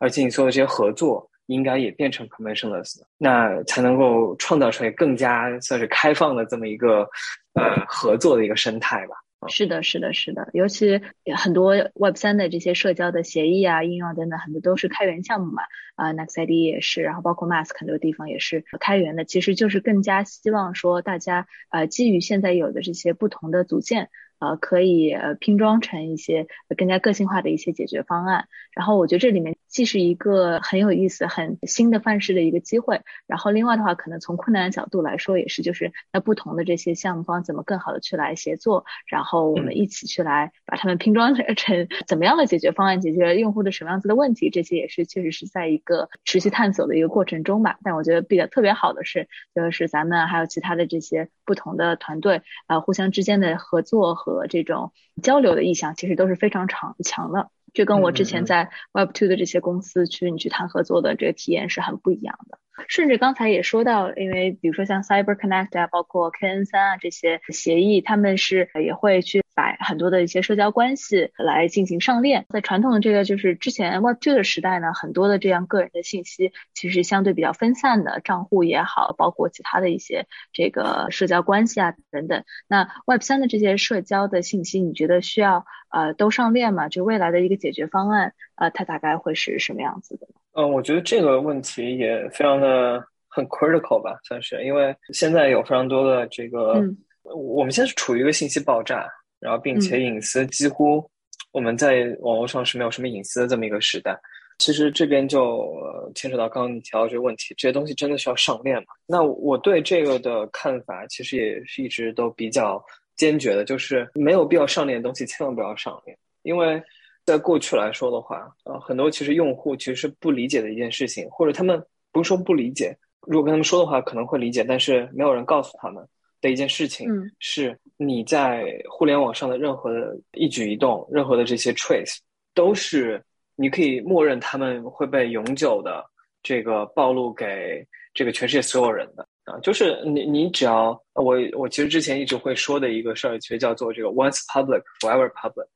[0.00, 1.30] 而且你做的这些合作。
[1.46, 7.08] 应该也变成 commissionless，那才能够创造出来更加算是开放的这么一个
[7.54, 9.14] 呃合作的一个生态吧。
[9.48, 11.00] 是的，是的，是的，尤其
[11.36, 15.62] 很多 Web 三的这些社交的协议啊、应用等等，很多都是开源项目嘛。
[15.94, 24.10] 啊，NextID 也是，然后包括 Mask 很多地方也是开源的，其实就是更加希望说大家呃基于现在有的这些不同的组件。
[24.38, 28.48] 呃，可以呃拼装成一些更加个性化的一些解决方案。
[28.72, 33.02] 然后我觉得这里面既是一个很有意思、很新的范式的一个机会。
[33.26, 44.48] 然后另外的话，可能从困难的角度来说，也是就是那不同的这些项目方怎么更好的去来协作，然后我们一起去来把它们拼装成怎么样的解决方案，解决用户的什么样子的问题。
[44.48, 47.78] 这些也是确实是在一个持续探索的一个过程中吧。
[47.82, 54.06] 但我觉得比较特别好的是，就是咱们还有其他的这些不同的团队呃，互相之间的合作。
[54.14, 62.58] 和这种交流的意向其实都是非常强强的，这跟我之前在 Web Two 的这些公司去你去谈合作的这个体验是很不一样的。
[62.88, 72.44] 甚至刚才也说到，因为比如说像 Cyber Connect 啊，包括 KN 三啊这些协议，他们是也会去把很多的一些社交关系来进行上链。
[72.50, 82.44] 在传统的这个就是之前 Web Two 的时代呢，很多的这样个人的信息其实相对比较分散的账户也好，包括其他的一些这个社交关系啊等等。
[82.68, 86.88] 那 Web 3的这些社交的信息，你觉得需要呃都上链吗？
[86.88, 90.28] 就未来的一个解决方案，呃，它大概会是什么样子的？
[90.52, 96.82] 嗯，我觉得这个问题也非常的很 critical 吧，算是，因为现在有非常多的这个，
[97.22, 99.06] 我们现在是处于一个信息爆炸，
[99.40, 101.04] 然后并且隐私几乎
[101.52, 104.18] 我们在网络上是没有什么隐私的这么一个时代。
[104.58, 105.70] 其实这边就
[106.14, 108.94] 牵扯到刚刚你提到这个问题，这些东西真的需要上链嘛？
[109.06, 112.82] 那我对这个的看法其实也是一直都比较
[113.16, 116.82] 坚决的，就是没有必要上链的东西千万不要上链，因为。
[117.26, 126.06] 在过去来说的话，呃，很多其实用户其实是不理解的一件事情，或者他们不是说不理解，如果跟他们说的话可能会理解，但是没有人告诉他们
[126.46, 127.08] 的一件事情
[127.40, 132.18] 是，你在互联网上的任何的一举一动，任何的这些 trace，
[132.54, 133.20] 都是
[133.56, 136.04] 你可以默认他们会被永久的
[136.44, 145.66] 这个暴露给这个全世界所有人的啊，就是你你只要我我其实之前一直会说的一个事儿，其实叫做这个 once public forever public。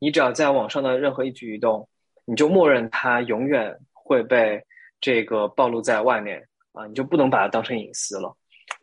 [0.00, 1.88] 你只要在网上的任何一举一动，
[2.24, 4.60] 你就默认它永远会被
[5.00, 8.34] 这个暴露在外面啊，你就不能把它当成隐私了。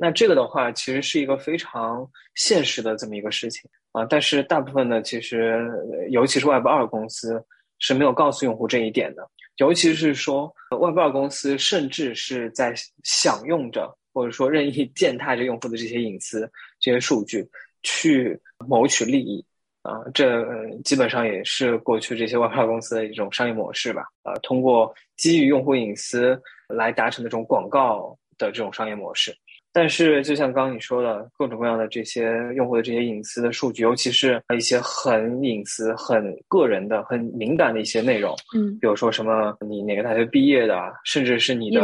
[0.01, 4.05] 那这个的话，其实是一个非常现实的这么一个事情啊。
[4.05, 5.69] 但是大部分的其实，
[6.09, 7.43] 尤其是 Web 二公司
[7.79, 9.29] 是没有告诉用户这一点的。
[9.57, 12.73] 尤其是说 Web 二公司甚至是在
[13.03, 17.45] 享用着或者说任意践踏着用户的这些隐私、这些数据
[17.83, 19.45] 去谋取利益。
[19.81, 20.45] 啊，这
[20.85, 24.03] 基本上也是过去这些外包公司的一种商业模式吧。
[24.23, 29.35] 啊，通过基于用户隐私来达成的这种广告的这种商业模式。
[29.71, 41.81] 但是，就像刚刚你说的，各种各样的这些用户的这些隐私的数据，尤其是一些很隐私、很个人的、很敏感的一些内容，嗯，比如说什么你哪个大学毕业的，甚至是你的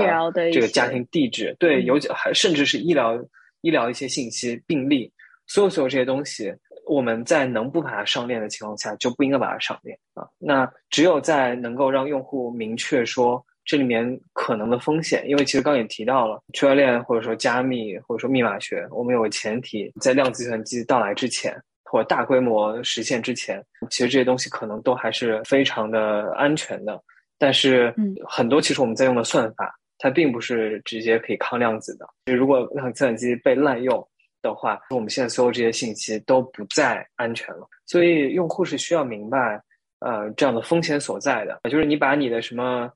[0.52, 3.24] 这个家庭地址，对，尤其还甚至是医疗
[3.62, 5.12] 医疗一些信息、病历，
[5.46, 6.52] 所有所有这些东西，
[6.88, 10.28] 我们在能不把它上链的情况下，就不应该把它上链啊。
[10.40, 13.46] 那只有在能够让用户明确说。
[13.66, 27.02] 这里面可能的风险，因为其实刚也提到了区块链或者说加密或者说密码学，我们有个前提，在量子计算机到来之前或者大规模实现之前，其实这些东西可能都还是非常的安全的。
[27.38, 27.94] 但是，
[28.28, 32.08] 很多其实我们在用的算法，它并不是直接可以抗量子的。
[32.32, 34.08] 如果量子计算机被滥用
[34.42, 37.68] 的话，我们现在所有这些信息都不再安全了。
[37.88, 39.62] 所以，用户是需要明白，
[40.00, 42.92] 呃，这样的风险所在的，就是你把你的什么。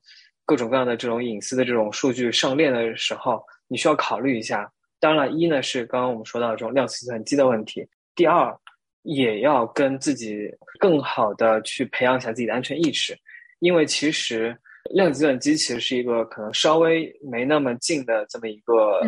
[0.50, 4.68] 各种各样的这种隐私的这种数据上链的时候，你需要考虑一下。
[4.98, 7.86] 当然了，一呢是刚刚我们说到这种量子计算机的问题，
[8.16, 8.52] 第二
[9.02, 13.16] 也要跟自己更好的去培养一下自己的安全意识，
[13.60, 14.58] 因为其实
[14.92, 19.00] 量子计算机其实是一个可能稍微没那么近的这么一个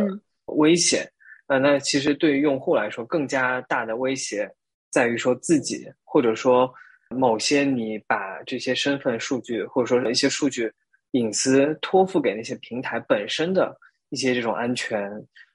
[0.45, 1.05] 危险。
[1.49, 4.49] 呃，那其实对于用户来说，更加大的威胁
[4.93, 6.73] 在于说自己，或者说
[7.11, 10.73] 某些你把这些身份数据，或者说一些数据。
[11.13, 13.75] 隐私托付给那些平台本身的
[14.11, 15.11] 一些这种安全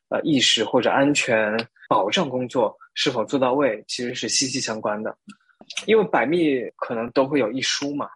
[0.10, 1.56] 呃意识或者安全
[1.88, 5.16] 保障工作是否做到位，其实是息息相关的。
[5.86, 8.10] 因为百密可能都会有一疏嘛，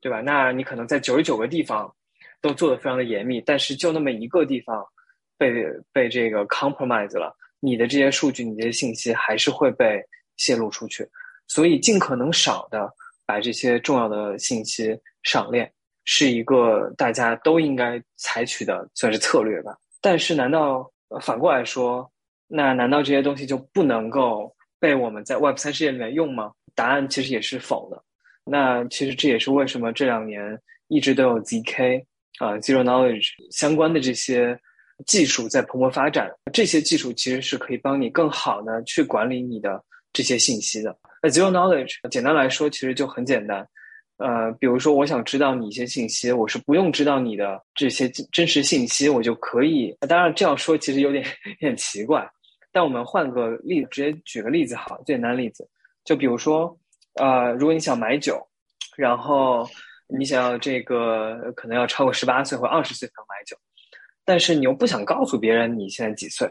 [0.00, 0.20] 对吧？
[0.20, 1.92] 那你可能在九十九个地方
[2.40, 4.84] 都做的非常的严密，但是就那么一个地方
[5.36, 5.52] 被
[5.92, 10.02] 被这个 compromise 了，你的这些数据、你这些信息还是会被
[10.36, 11.06] 泄露出去。
[11.46, 12.90] 所以尽可能少的
[13.26, 15.70] 把这些重要的信息上链。
[16.04, 19.76] 是一个大家都应该采取的算是策略吧。
[20.00, 20.90] 但是，难道
[21.22, 22.10] 反过来说，
[22.46, 26.52] 那难道这些东西就不能够被我们在 Web 三世界里面用吗？
[26.74, 28.02] 答案其实也是否的。
[28.44, 32.04] 那其实这也是为什么这两年一直都有 ZK
[32.38, 34.58] 啊 Zero Knowledge 相关的这些
[35.06, 36.30] 技术在蓬勃发展。
[36.52, 39.82] 这些技术其实是可以帮你更好的去管理你的
[40.12, 40.94] 这些信息的。
[41.22, 43.66] 那 Zero Knowledge 简单来说，其实就很简单。
[44.18, 49.94] 呃，比如说，我想知道你一些信息，我是不用知道你的这些真实信息，我就可以。
[50.08, 51.24] 当然这样说其实有点
[51.60, 52.24] 有点奇怪，
[52.72, 55.68] 但我们换个例子，直接举个例子好，最简单的例子，
[56.04, 56.78] 就比如说，
[57.14, 58.40] 呃，如果你想买酒，
[58.96, 59.68] 然后
[60.06, 63.56] 你想要这个可能要超过十八岁或二十岁才能买酒，
[64.24, 66.48] 但是你又不想告诉别人你现在几岁，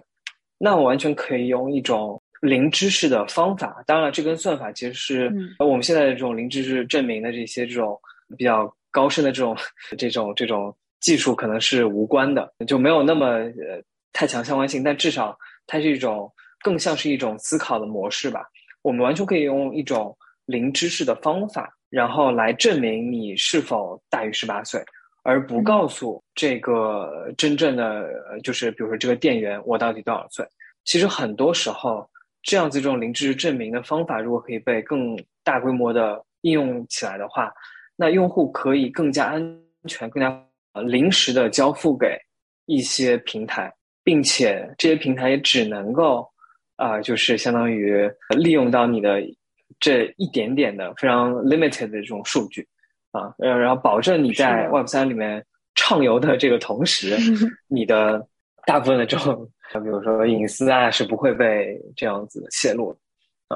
[0.58, 2.22] 那我完全可以用一种。
[2.44, 7.98] 零知识的方法，当然了，这跟算法其实是我们现在的这种零知识证明的这些这种
[8.38, 9.56] 比较高深的这种
[9.98, 13.82] 这种这种技术可能是无关的，就没有那么呃
[14.12, 14.84] 太强相关性。
[14.84, 16.30] 但至少它是一种
[16.62, 18.44] 更像是一种思考的模式吧。
[18.82, 20.14] 我们完全可以用一种
[20.46, 24.84] 零知识的方法，然后来证明你是否大于十八岁，
[25.24, 28.06] 而不告诉这个真正的
[28.44, 30.46] 就是比如说这个店员我到底多少岁。
[30.84, 32.06] 其实很多时候。
[32.44, 37.52] 这样子这种零知识证明的方法，如果可以被更大规模的应用起来的话，
[37.96, 42.18] 那用户可以更加安全、更加呃临时的交付给
[42.66, 43.74] 一些平台，
[44.04, 46.30] 并且这些平台也只能够
[46.76, 49.22] 啊，就是相当于利用到你的
[49.80, 52.68] 这一点点的非常 limited 的这种数据
[53.12, 57.16] 啊，呃，然后保证你在 Web 三里面畅游的这个同时，
[57.70, 58.28] 你的
[58.66, 59.50] 大部分的这种。
[59.80, 63.00] 比如说隐私啊，是不会被这样子泄露的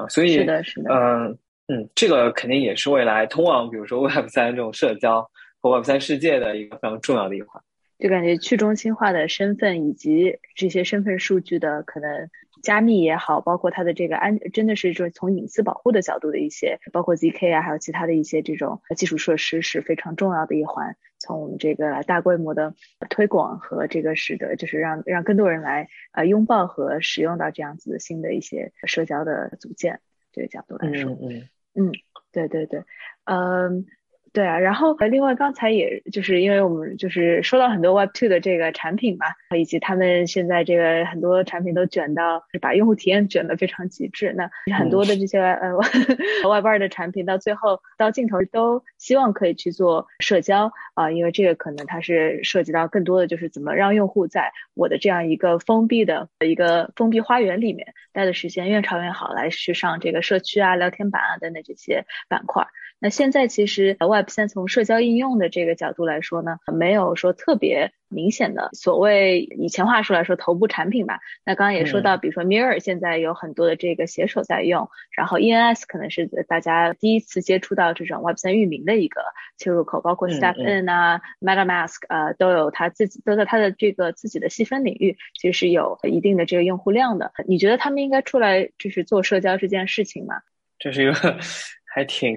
[0.00, 1.38] 啊，所以是的，是的，嗯
[1.68, 5.28] 嗯，这个肯定也是未来通往比如说 Web 三这种社交
[5.60, 7.62] 和 Web 三世界的一个非常重要的一环。
[7.98, 12.30] 就感觉去中心化的身份以及这些身份数据的可能
[12.62, 20.96] 加密也好，包括它的这个安，真的是说从隐私保护的角度的一些，包括 zk 啊，还有其他的一些这种基础设施是非常重要的一环。
[21.18, 22.74] 从我们这个大规模的
[23.10, 30.00] 推广和这个使得，就是让让更多人来呃拥抱和使用到这样子的新的一些社交的组件
[30.32, 31.92] 这个角度来说，嗯嗯嗯，
[32.32, 32.84] 对对对，
[33.24, 33.86] 嗯。
[34.32, 39.26] 对啊，然后另外刚才也就是因为我们就是说到很多 Web Two 的这个产品嘛，
[39.56, 44.34] 以及他们现在这个很多产品都卷到把用户体验卷得非常极致。
[44.36, 45.72] 那很多的这些呃
[46.48, 62.66] Web 二的产品到最后到尽头都希望可以去做社交啊，因为这个可能它是涉及到更多的就是怎么让用户在我的这样一个封闭的一个封闭花园里面待的时间越长越好，来去上这个社区啊、聊天板啊等等这些板块。
[63.00, 71.20] 那现在其实 Web 三从社交应用的这个角度来说呢，没有说特别明显的所谓以前话说来说头部产品吧。
[71.44, 79.20] 那刚刚也说到，比如说 Mirror 现在有很多的这个写手在用，然后 ENS 可能是大家第一次接触到这种 Web 三域名的一个
[79.58, 87.32] 切入口，包括 StepN 啊、MetaMask 呃都有它自己都在它的这个自己的细分领域，其实是有一定的这个用户量的。
[87.46, 90.40] 你觉得他们应该出来就是做社交这件事情吗？
[90.80, 91.38] 这是一个
[91.94, 92.36] 还挺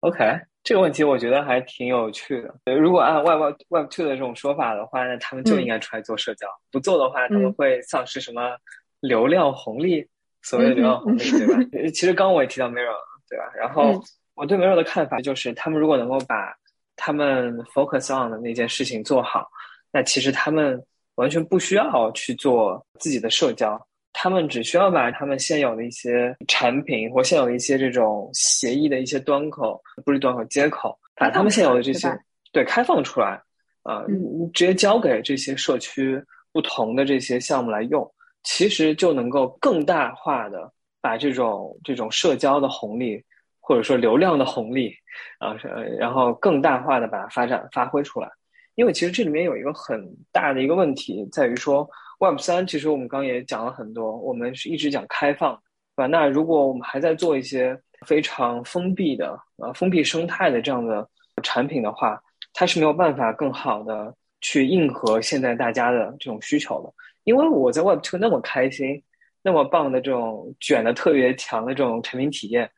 [0.00, 2.74] OK 这个问题，我觉得还挺有趣的。
[2.74, 6.46] 如果按 Web Web Two 的这种说法的话，那他们就应该出来做社交。
[6.70, 8.56] 不做的话，他们会丧失什么
[9.00, 10.06] 流量红利？
[10.42, 11.90] 所谓的流量红利，对吧？
[11.92, 12.94] 其实刚刚我也提到 Mirror，
[13.28, 13.44] 对吧？
[13.56, 14.00] 然后
[14.34, 16.54] 我对 Mirror 的看法就是，他们如果能够把
[16.94, 19.48] 他们 focus on 的那件事情做好，
[19.90, 20.80] 那其实他们
[21.16, 23.80] 完全不需要去做自己的社交。
[24.12, 32.08] 他们只需要把他们现有的一些产品或现有的一些这种协议的一些端口，不是端口接口，把他们现有的这些
[32.52, 33.40] 对开放出来，
[33.82, 34.04] 啊，
[34.52, 36.20] 直接交给这些社区
[36.52, 43.22] 不同的这些项目来用，其实就能够更大化的把这种这种社交的红利
[43.60, 44.92] 或者说流量的红利
[45.38, 45.54] 啊，
[45.96, 48.28] 然后更大化的把它发展发挥出来。
[48.74, 51.88] 因为其实这里面有一个很大的一个问题在于说。
[52.18, 55.54] Web 三其实我们刚也讲了很多，我们是一直讲开放，
[55.94, 56.06] 对吧？
[56.06, 61.08] 那如果我们还在做一些非常封闭的呃封闭生态的这样的
[61.42, 62.20] 产品的话，
[62.52, 66.92] 它是没有办法更好的去应和现在大家的这种需求的。
[67.22, 69.00] 因为我在 Web two 那么开心，
[69.42, 72.68] 那么棒的这种卷的特别强的这种产品体验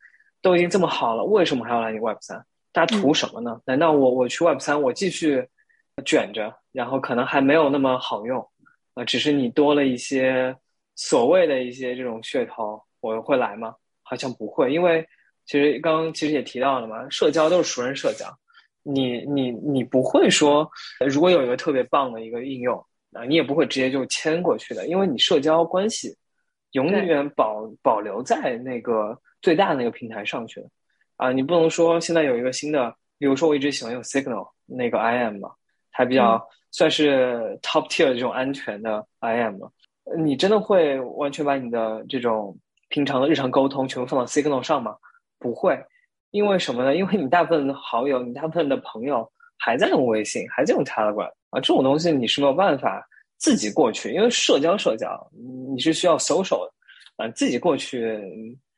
[0.42, 2.44] 都已经这么好了，为什么还要来你 Web 三？
[2.72, 3.58] 大家图什么呢？
[3.64, 5.48] 难道我我去 Web 三我继续
[6.04, 8.46] 卷着，然后可能还没有那么好用？
[8.94, 10.54] 啊，只是你多了一些
[10.96, 13.74] 所谓的一些这种噱头，我会来吗？
[14.02, 15.06] 好像不会，因为
[15.46, 18.26] 其实刚刚其实也提到了嘛，社交都是熟人社交，
[18.82, 20.68] 你你你不会说，
[21.08, 22.76] 如果有一个特别棒的一个应用
[23.12, 26.16] 啊，你也不会直接就迁过去的，因为你社交关系
[26.72, 30.68] 永远保保留在那个最大的那个平台上去的
[31.16, 35.52] 啊，你不能说现在有一个新的，比如说我一直喜欢用 Signal 那个 IM 嘛，
[35.92, 36.44] 它比较。
[36.72, 39.72] 算是 top tier 这种安全的 IM 了，
[40.18, 42.56] 你真的会完全把你的这种
[42.88, 44.96] 平常的日常沟通全部放到 Signal 上吗？
[45.38, 45.78] 不会，
[46.30, 46.94] 因为什么呢？
[46.94, 53.06] 因为你大部分的好友，你大部分的朋友还在用微信，还在用 Telegram 啊，这种东西你是没有办法
[53.38, 55.30] 自己过去，因为社交社交
[55.74, 56.72] 你是需要 social 的
[57.16, 58.18] 啊，自己过去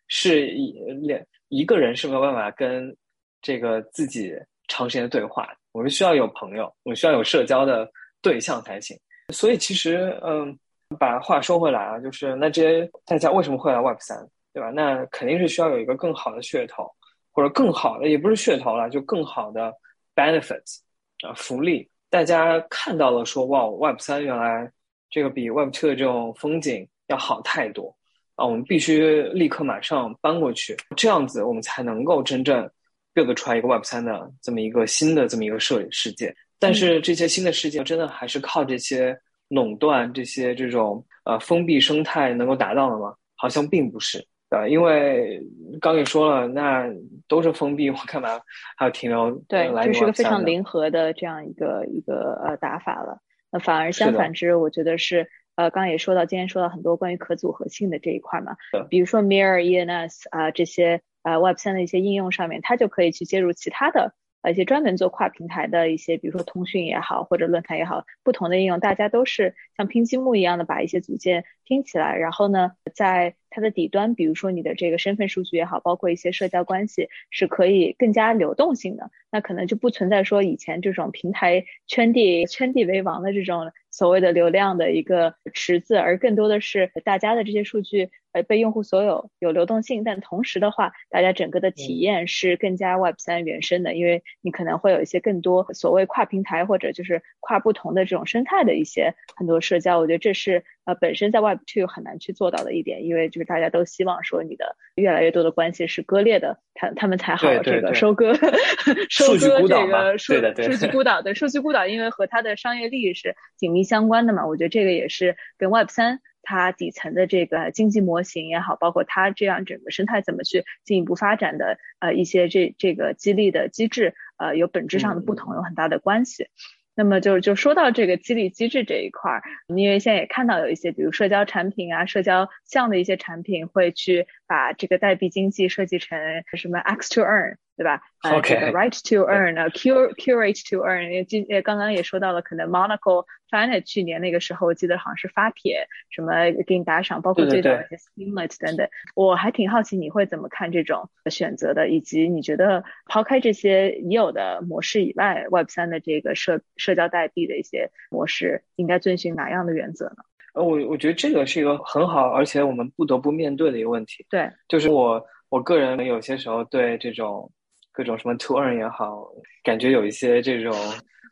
[0.08, 0.72] 是一
[1.02, 2.94] 两一个人是没有办法跟
[3.40, 4.32] 这个自己
[4.68, 5.48] 长时间的对话。
[5.72, 7.90] 我们需要有朋友，我们需要有社交的
[8.20, 8.98] 对象才行。
[9.32, 10.58] 所以其实，嗯，
[10.98, 14.18] 把话说回来啊，就是那这些大家为什么会来 Web 三，
[14.52, 14.70] 对吧？
[14.70, 16.90] 那肯定是需要有一个更好的噱头，
[17.30, 19.72] 或者更好的，也不是噱头了，就更好的
[20.14, 20.80] benefits
[21.26, 21.88] 啊福利。
[22.10, 24.70] 大家看到了说，哇，Web 三原来
[25.08, 27.96] 这个比 Web two 的这种风景要好太多
[28.34, 28.44] 啊！
[28.44, 32.70] 我们必须立刻马上搬过去，这样子我们才能够真正。
[33.14, 43.14] Build 出来一个 Web 三的这么一个新的这么一个社世界，但是这些新的世界真的还是靠这些垄断、这些这种呃封闭生态能够达到的吗？
[43.36, 45.42] 好像并不是，对因为
[45.80, 46.86] 刚也说了，那
[47.28, 48.40] 都是封闭，我干嘛
[48.76, 49.30] 还要停留？
[49.48, 53.18] 对，这是个非常灵活的这样一个一个呃打法了。
[53.50, 58.56] 那反而相反之，我觉得是呃，刚刚也说到，今天说到很多关于可组合性的这一块嘛，
[58.88, 61.02] 比如说 Mirror ENS 啊这些。
[61.22, 88.10] 呃，Web 三的一些应用上面，它就可以去接入其他的呃一些专门做跨平台的一些，比如说通讯也好，或者论坛也好，不同的应用，大家都是像拼积木一样的把一些组件拼起来，然后呢，在它的底端，比如说你的这个身份数据也好，包括一些社交关系，是可以更加流动性的，那可能就不存在说以前这种平台圈地圈地为王的这种所谓的流量的一个池子，而更多的是大家的这些数据。
[88.32, 108.34] 呃，被用户所有有流动性，但同时的话，大家整个的体验是更加 Web 三原生的，因为你可能会有一些更多所谓跨平台或者就是跨不同的这种生态的一些很多社交，我觉得这是呃本身在 Web two 很难去做到的一点，因为就是大家都希望说你的越来越多的关系是割裂的，他他们才好这个收割
[109.08, 116.20] 收割这个数数据孤岛对数据孤岛，因为和它的商业利益是紧密相关的嘛，我觉得这个也是跟 Web 三。
[116.44, 126.48] 它底层的这个经济模型也好，包括它这样整个生态怎么去进一步发展的呃一些这这个激励的机制，呃有本质上的不同，有很大的关系。
[126.94, 136.18] 那么就就说到这个激励机制这一块儿，因为现在也看到有一些比如社交产品啊、社交项的一些产品会去把这个代币经济设计成
[136.56, 137.56] 什么 X to earn。
[137.74, 138.02] 对吧？
[138.22, 148.86] 呃，这个 right to earn，呃，cur curate to earn，今呃刚刚也说到了，可能 Monaco Planet 去年那个时候，我记得好像是发帖什么给你打赏，包括最早的 Steamlet 等等。
[149.14, 160.16] 我还挺好奇你会怎么看这种选择的，以及你觉得抛开这些已有的模式以外，Web 三的这个社社交代币的一些模式，应该遵循哪样的原则呢？
[160.54, 164.24] 呃，我我觉得这个是一个很好，而且我们不得不面对的一个问题。
[164.30, 167.50] 对，就是我我个人有些时候对这种。
[167.94, 169.22] 各种什么 to earn 也好，
[169.62, 170.74] 感觉有一些这种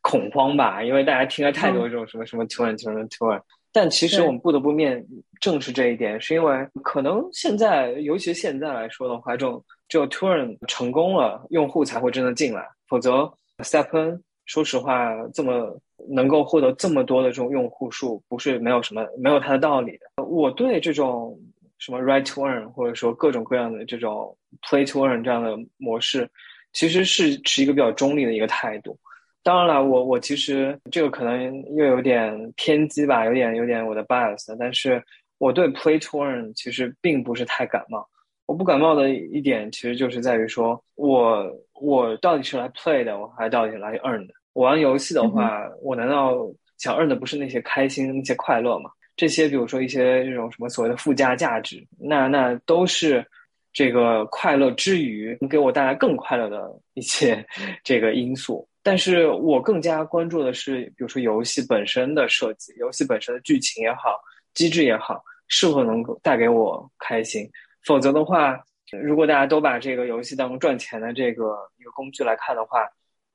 [0.03, 3.41] 恐慌吧，因为大家听了太多这种什么什么 to earn to earn to earn。
[3.73, 5.03] 但其实我们不得不面
[5.41, 15.75] 正视这一点，是因为可能现在，尤其现在来说的话，这种只有 to earn 成功了，用户才会真的进来，否则 step n 说实话，这么
[16.09, 20.25] 能够获得这么多的这种用户数，不是没有什么没有它的道理的。
[20.25, 21.39] 我对这种
[21.79, 26.29] 什么 right to earn 或者说各种各样的这种 play to earn 这样的模式。
[26.73, 28.97] 其实是持一个比较中立的一个态度。
[29.43, 34.55] 当然了，我我其实这个可能又有点偏激吧，有点有点我的 bias。
[34.57, 35.03] 但是
[35.39, 38.09] 我对 play to earn 其实并不是太感冒。
[38.47, 41.45] 我不感冒的一点，其实就是在于说我
[41.75, 44.35] 我到底是来 play 的，我还到底来 earn 的。
[44.53, 46.37] 我玩游戏的话，我难道
[46.79, 48.91] 想 earn 的不是那些开心、那些快乐吗？
[49.17, 53.25] 这些比如说一些这种什么所谓的附加价值，那那都是。
[53.73, 57.47] 这个快乐之余，能给我带来更快乐的一些
[57.85, 58.69] 这个因素。
[58.83, 64.21] 但是我更加关注的是，比如说游戏本身的设计，游戏本身的剧情也好，
[64.55, 67.49] 机制也好，是否能够带给我开心。
[67.85, 68.61] 否则的话，
[69.01, 72.81] 如果大家都把这个游戏当赚钱的这个一个工具来看的话，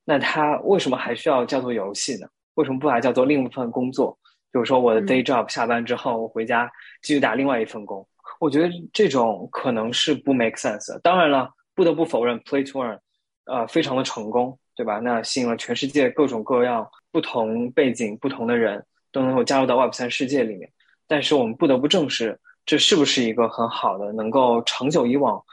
[0.05, 2.27] 那它为什么还需要叫做游戏呢？
[2.53, 4.17] 为什么不把它叫做另一份工作？
[4.51, 8.07] 比如说我的 day job，下班之后我回家继续打另外一份工。
[8.39, 10.99] 我觉得这种可能是不 make sense 的。
[10.99, 12.99] 当然了，不得不否认，Play to Earn，
[13.45, 14.99] 呃，非常的成功，对吧？
[14.99, 20.71] 那吸引了全世界各种各样、不同背景、不同的人都能够加入到 Web 三世界里面。
[21.07, 25.43] 但是我们不得不正视，这是不是一个很好的、能够长久以往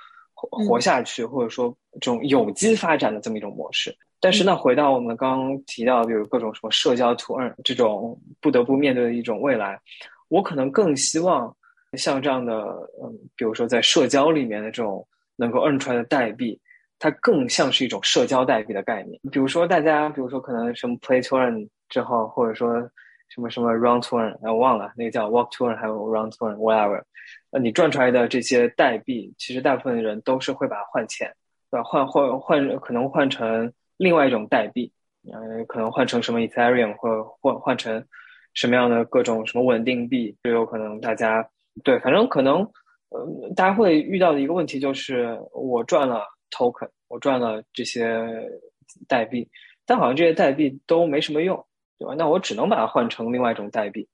[0.50, 3.96] 活下去，或者说这种有机发展的这么一种模式？
[4.20, 9.80] 但是呢，回到我们刚刚提到，比如各种什么社交 to Earn 这种不得不面对的一种未来，
[10.28, 11.54] 我可能更希望。
[11.98, 12.54] 像这样的，
[13.02, 16.58] 嗯，比如说在社交里面的这种能够 earn 出来的代币，
[16.98, 19.20] 它更像是一种社交代币的概念。
[19.30, 22.80] 比如说大家，比如说可能什么 play to earn 之后，或者说
[23.28, 27.02] 什么什么 run to earn，我忘了那个叫 walk to earn，还有 run to earn，whatever。
[27.52, 31.30] 呃，你赚出来的这些代币，其实大部分人都是会把它换钱，
[31.70, 31.84] 对吧？
[31.84, 34.90] 换换换，可能换成另外一种代币，
[35.32, 38.04] 嗯，可能换成什么 ethereum，或换换成
[38.54, 41.46] 什么样的各种什么稳定币，就有可能大家。
[41.84, 42.62] 对，反正可能，
[43.10, 48.26] 呃，大家会遇到的一个问题就是，我赚了 token，我赚了这些
[49.08, 49.48] 代币，
[49.86, 51.62] 但好像这些代币都没什么用，
[51.98, 52.14] 对吧？
[52.16, 54.08] 那我只能把它换成另外一种代币，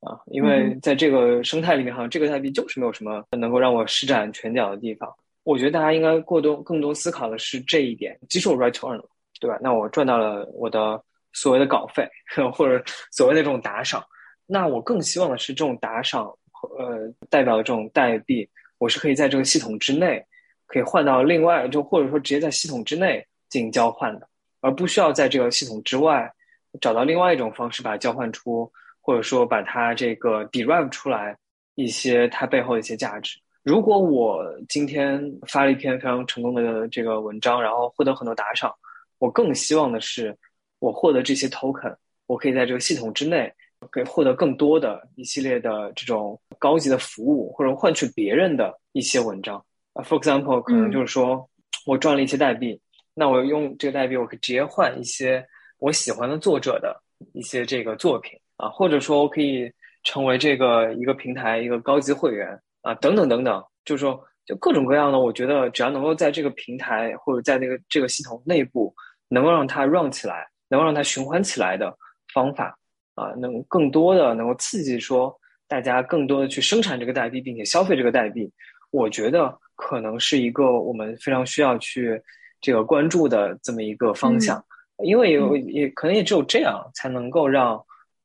[0.00, 5.12] 啊，因为在这个生态里面，好像这个代币就是没有什么能够让我施展拳脚的地方。
[5.44, 9.02] 我觉得大家应该过多更多思考的是这一点，即使我 right turn，
[9.40, 9.58] 对吧？
[9.60, 12.08] 那我赚到了我的所谓的稿费
[12.52, 14.04] 或者所谓的这种打赏，
[14.46, 16.32] 那我更希望的是这种打赏。
[16.78, 18.46] 呃，代表的这种代币，
[18.76, 20.22] 我是可以在这个系统之内，
[20.66, 24.28] 可以换到另外，就或者说直接在系统之内进行交换的，
[24.60, 26.30] 而不需要在这个系统之外
[26.78, 28.70] 找到另外一种方式把它交换出，
[29.10, 31.36] 或者说把它这个 derive 出来
[31.74, 33.36] 一些它背后的一些价值。
[33.64, 38.72] 如果我今天发了一篇非常成功的这个文章，然后获得很多打赏，
[39.18, 40.32] 我更希望的是，
[40.78, 41.92] 我获得这些 token，
[42.26, 43.52] 我可以在这个系统之内。
[43.90, 49.56] 可以获得更多的一系列的这种高级的服务，或者换取别人的一些文章
[49.94, 50.04] 啊。
[50.04, 51.48] For example，可能就是说
[51.86, 52.78] 我赚了一些代币，
[53.14, 55.42] 那我用这个代币，我可以直接换一些
[55.78, 56.94] 我喜欢的作者的
[57.32, 59.70] 一些这个作品啊，或者说我可以
[60.04, 63.62] 成为这个一个平台一个高级会员啊，等等等等。
[63.84, 68.94] 就是说，就各种各样的，我觉得只要能够在这个平台或者在那个这个系统内部，
[69.28, 71.96] 能够让它 run 起来，能够让它循环起来的
[72.34, 72.76] 方法。
[73.16, 75.36] 啊，能更多的能够刺激说
[75.68, 78.50] 大家更多的去生产这个代币，并且消费这个代币，
[78.90, 82.18] 我觉得可能是一个我们非常需要去
[82.62, 84.64] 这个关注的这么一个方向，
[85.04, 87.82] 因为有也可能也只有这样才能够让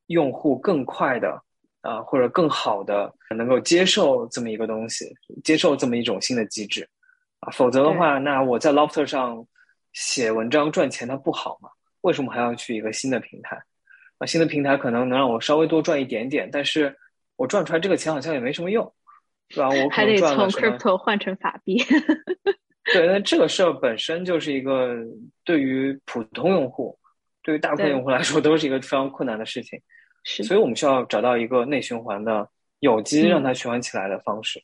[0.07, 1.41] 用户更快的
[1.81, 5.05] 啊或者更好的能够接受这么一个东西，
[5.43, 6.87] 接受这么一种新的机制
[7.39, 9.45] 啊，否则的话，那我在 Lofter 上
[9.93, 11.69] 写文章赚钱，它不好吗？
[12.01, 13.61] 为什么还要去一个新的平台？
[14.17, 16.95] 啊，新的平台可能能让我稍微多赚一点点，但是
[17.35, 18.93] 我赚出来这个钱好像也没什么用，
[19.49, 19.69] 是吧？
[19.69, 21.83] 我还得从 crypto 换成法币。
[22.93, 24.95] 对，那这个事儿本身就是一个
[25.43, 26.97] 对于普通用户，
[27.41, 29.81] 对于大部分用户来说都是一个非常困难的事情。
[30.25, 32.49] 是，所以我们需要找到一个内循环的
[32.79, 34.61] 有机让它循环起来的方式。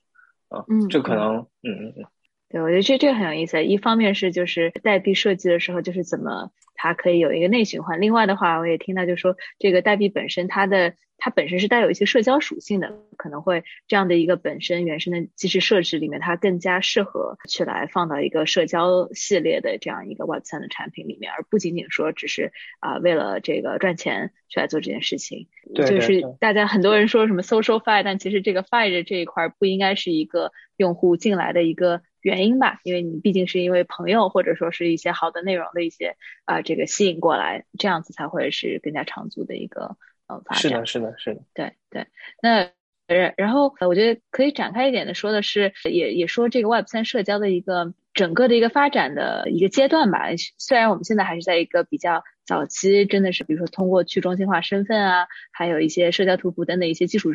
[0.49, 2.05] 啊，嗯，这可能，嗯嗯嗯。
[2.51, 3.63] 对，我觉得这这个很有意思。
[3.63, 8.01] 一方面是就是代币设计的时候，就是怎么它可以有一个内循环。
[8.01, 25.47] 另外的话，我也听到就是说，这个代币本身它的它本身是带有一些社交属性的，可能会这样的一个本身原生的机制设置里面，它更加适合去来放到一个社交系列的这样一个 Web 三的产品里面，而不仅仅说只是啊为了这个赚钱去来做这件事情。
[25.73, 32.01] 对，就是大家很多人说什么 Social Fi，但其实这个 Fi 的这一块不应该是一个用户进来的一个。
[32.21, 36.15] 原因吧，因为你毕竟是因为朋友或者说是一些好的内容的一些
[36.45, 39.97] 啊，这个吸引过来，这样子才会是更加长足的一个
[40.27, 40.61] 呃发展。
[40.61, 41.41] 是的，是的，是的。
[41.53, 42.07] 对对，
[42.41, 42.69] 那
[43.07, 50.27] 然然后我觉得可以展开一点的说的是，也也说这个 Web 三社交的一个整个的一个发展的一个阶段吧。
[50.57, 57.29] 虽然我们现在还是在一个比较早期，真的是比如说通过去中心化身份啊，还有一些社交图谱等等一些基础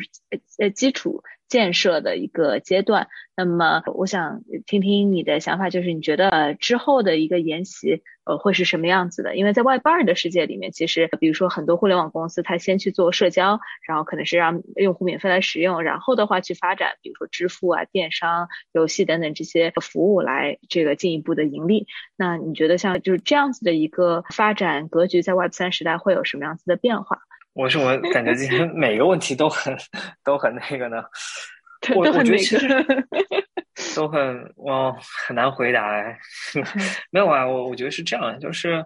[0.59, 1.23] 呃基础。
[1.49, 9.37] 建设的一个阶段，那么我想听听你的想法，就是你觉得之后的一个研习，呃，会是什么样子的？
[9.37, 21.87] 因为在 Web 二的世界里面，其实比如说很多互联网公司，它先去做社交，然后可能是让用户免费来使用，然后的话去发展，比如说支付啊、电商、游戏等等这些服务来这个进一步的盈利。
[22.17, 27.19] 那你觉得像就是这样子的一个发展格局，在 Web 三时代会有什么样子的变化？
[27.53, 29.75] 我是我感觉今天 每个问题都很
[30.23, 31.03] 都很那个呢，
[31.95, 32.67] 我我觉得其实
[33.95, 34.95] 都很哇
[35.27, 36.17] 很难回答哎，
[37.11, 38.83] 没有啊，我我觉得是这样，就是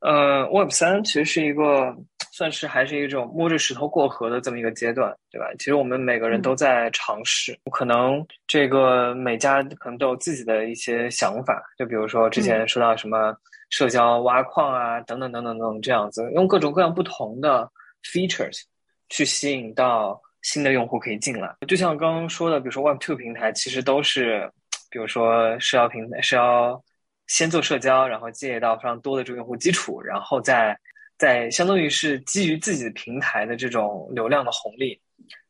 [0.00, 1.96] 呃，Web 三其实是一个
[2.32, 5.46] 算是还是一种摸着石头过河的这么一个阶段，对吧？
[5.58, 13.32] 其实我们每个人都在尝试，可能这个每家可能都有自己的一些想法，就比如说之前说到什么
[13.70, 17.70] 社交挖矿啊，等等等等等等这样子，用各种各样不同的。
[18.02, 18.62] features
[19.10, 24.50] 去吸引到新的用户可以进来，就像刚刚说的，比如说 Web Two 平台，其实都是，
[24.90, 26.82] 比如说社交平台是要
[27.28, 30.76] 先做社交，然后积累到非常多的这个用户基础，然后再
[31.22, 35.00] 再相当于是基于自己的平台的这种流量的红利，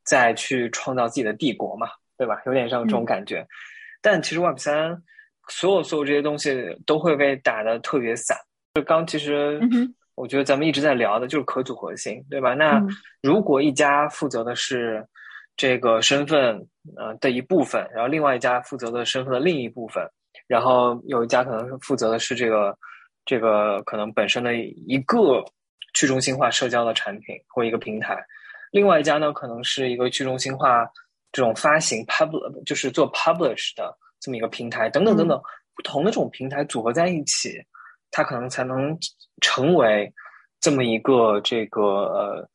[0.04, 2.42] 再去创造自己的帝国嘛，对吧？
[2.44, 3.46] 有点像这种感觉。
[4.02, 5.02] 但其实 Web 三
[5.48, 8.36] 所有所有这些东西都会被打的特别散。
[8.74, 9.58] 就刚其实。
[10.14, 12.52] 我觉得咱们一直在聊的就是可组合性，对吧？
[12.52, 12.78] 那
[13.22, 15.02] 如果一家负责的是
[15.56, 16.54] 这个身份
[16.98, 20.06] 呃的一部分，然后另外一家负责的身份的另一部分，
[20.46, 22.76] 然后有一家可能是负责的是这个
[23.24, 25.42] 这个可能本身的一个
[25.94, 28.16] 去中心化社交的产品或一个平台，
[28.70, 30.88] 另外一家呢可能是一个去中心化
[31.32, 35.40] 这种发行 publish 就是做 publish 的这么一个平台，等等等等，
[35.74, 37.60] 不同的这种平台组合在一起。
[38.14, 38.94] 它可能才能
[39.40, 40.12] 成为
[40.60, 42.48] 这么一个这个呃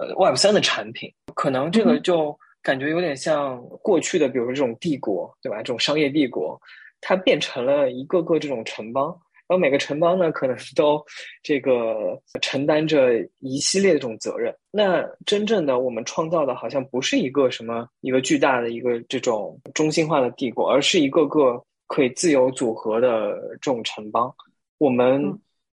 [0.00, 5.58] 呃 Web 三的产品，可能这个就感觉有点像过去的，比如说这种帝国，对吧？
[5.58, 6.60] 这种商业帝国，
[7.00, 9.16] 它变成了一个个这种城邦，
[9.54, 11.00] 然后每个城邦呢，可能都
[11.40, 14.52] 这个承担着一系列的这种责任。
[14.72, 24.34] 那真正的我们创造的，好像不是一个什么一个巨大的一个这种中心化的帝国，而是一个个可以自由组合的这种城邦。
[24.78, 25.22] 我们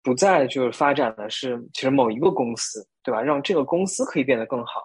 [0.03, 3.21] 不再就是发展的是其实某一个公司，对吧？
[3.21, 4.81] 让这个公司可以变得更好，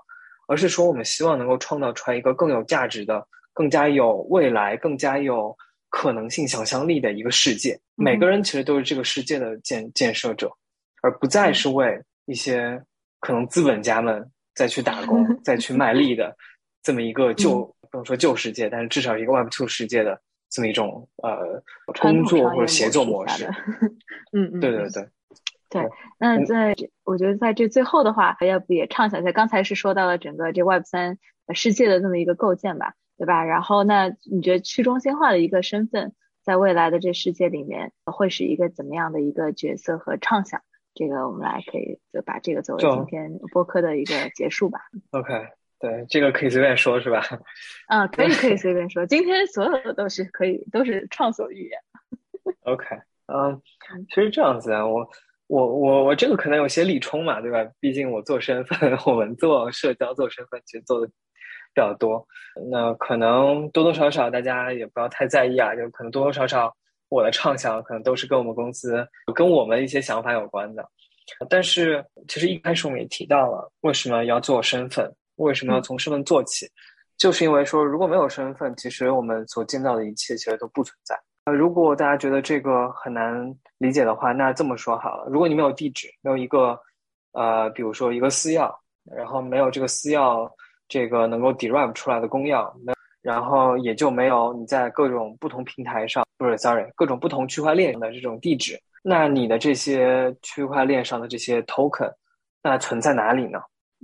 [0.46, 5.56] 而是说我们希望能够创造出来一个更有价值的、更加有未来、更加有
[5.96, 7.78] 可能性、想象力的一个世界。
[7.94, 10.50] 每个人其实都是这个世界的建建设者，
[11.02, 12.82] 而不再是为一些
[13.20, 16.36] 可能资本家们再去打工、 再去卖力的
[16.82, 20.20] 这么一个旧不能说旧世界，但是至少一个 Web Two 世界的。
[20.50, 21.60] 这么一种呃
[22.00, 23.44] 工作或者协作模式，
[24.32, 25.08] 嗯嗯，对对对，
[25.68, 25.82] 对。
[26.16, 29.32] 那在我觉得在这最后的话，要不也畅想一下？
[29.32, 31.18] 刚才是说到了整个这 Web 三
[31.52, 33.44] 世界的这么一个构建吧，对吧？
[33.44, 40.60] 然后那你觉得去中心化的一个身份，在未来的这世界里面会是一个怎么样的一个角色和畅想？
[40.94, 44.80] 这个我们来可以就把这个作为今天播客的一个结束吧。
[45.10, 45.48] OK。
[45.80, 47.22] 对，这个可以随便说，是吧？
[47.88, 49.04] 啊， 可以，可以随便说。
[49.04, 51.78] 今天所有的都是可以，都是畅所欲言。
[52.62, 52.86] OK，
[53.26, 53.60] 嗯，
[54.08, 55.06] 其实这样子啊，我
[55.46, 57.70] 我我我这个可能有些力冲嘛，对吧？
[57.80, 61.12] 毕竟我做身份， 我们做社交做身份，其实做的
[61.74, 62.24] 比较多。
[62.70, 66.74] 那可能多多少少大家也不要太在意啊，就可能多多少少
[67.08, 70.88] 我的畅想可能都是跟我们公司、跟我们一些想法有关的。
[71.48, 75.10] 但是其实一开始我们也提到了，为什么要做身份？
[75.36, 76.70] 为什么要从身份做起？
[77.16, 81.18] 就是因为说，如果没有身份，其实我们所建造的一切其实都不存在。
[81.46, 86.78] 呃，如果大家觉得这个很难理解的话，那这么说好了，如果你没有地址，没有一个
[87.32, 88.72] 呃，比如说一个私钥，
[89.04, 90.50] 然后没有这个私钥
[90.94, 92.72] 这个能够 derive 出来的公钥，
[93.20, 102.12] 然后也就没有你在各种不同平台上，不是，sorry，各种不同区块链上的这种地址，那你的这些区块链上的这些 token，
[102.62, 103.58] 那存在哪里呢？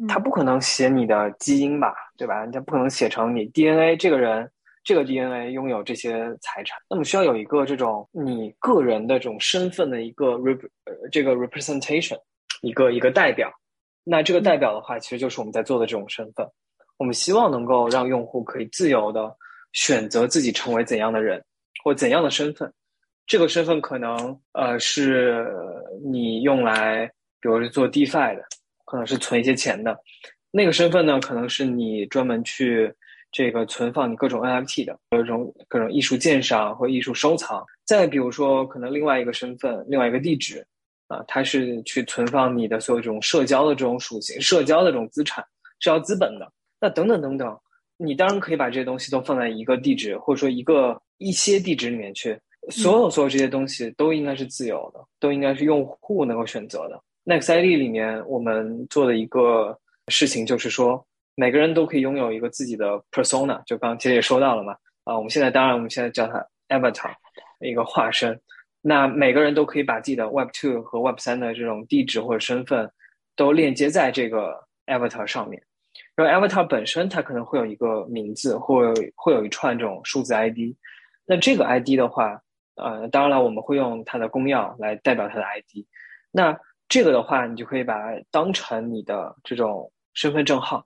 [0.09, 2.45] 它不可能写你的基因吧，对吧？
[2.49, 4.51] 它不可能写成你 DNA 这个人。
[4.83, 12.19] 这个 DNA 拥有这些财产，那么需要有一个这种你个人的这种身份的一个 rep 呃这个 representation，
[12.63, 13.53] 一个一个代表。
[14.03, 16.49] 那这个代表的话，其实就是我们在做的这种身份。
[17.01, 19.35] 我们希望能够让用户可以自由的
[19.73, 21.43] 选择自己成为怎样的人
[21.83, 22.71] 或怎样的身份。
[23.27, 25.47] 这个身份可能呃是
[26.05, 27.07] 你用来，
[27.41, 28.43] 比如是做 DeFi 的，
[28.85, 29.99] 可能是存一些钱的。
[30.51, 32.95] 那个身份呢，可能是你专门去。
[33.33, 40.67] 这个存放你各种 NFT 的各种各种艺术鉴赏或艺术收藏，再比如说可能另外一个身份、另外一个地址，
[41.07, 45.45] 啊，它是去存放你的所有这种社交的这种属性、社交的这种资产、
[45.79, 46.53] 社交资本的。
[46.81, 47.57] 那等等等等，
[47.97, 52.39] 你当然可以把这些东西都放在一个地址或者说一个一些地址里面去。
[52.71, 57.01] 所有所有这些东西都应该是自由的，都应该是用户能够选择的。
[57.25, 59.79] NextID 里面我们做的一个
[60.09, 61.05] 事情就是说。
[61.37, 67.11] 每个人都可以拥有一个自己的 persona，就刚其实也说到了嘛，啊，我们现在当然我们现在叫它 avatar，
[67.61, 68.39] 一个化身。
[68.83, 72.91] 那每个人都可以把自己的 Web two 和 Web 三的这种地址或者身份
[73.37, 75.63] 都链接在这个 avatar 上面。
[76.25, 80.75] 然后 avatar 本身它可能会有一个名字，或会有一串这种数字 ID。
[81.27, 82.41] 那这个 ID 的话，
[82.77, 85.87] 呃，当然了，我们会用它的公钥来代表它的 ID。
[86.31, 86.59] 那
[86.89, 90.85] 这个的话，你就可以把它当成你的这种身份证号。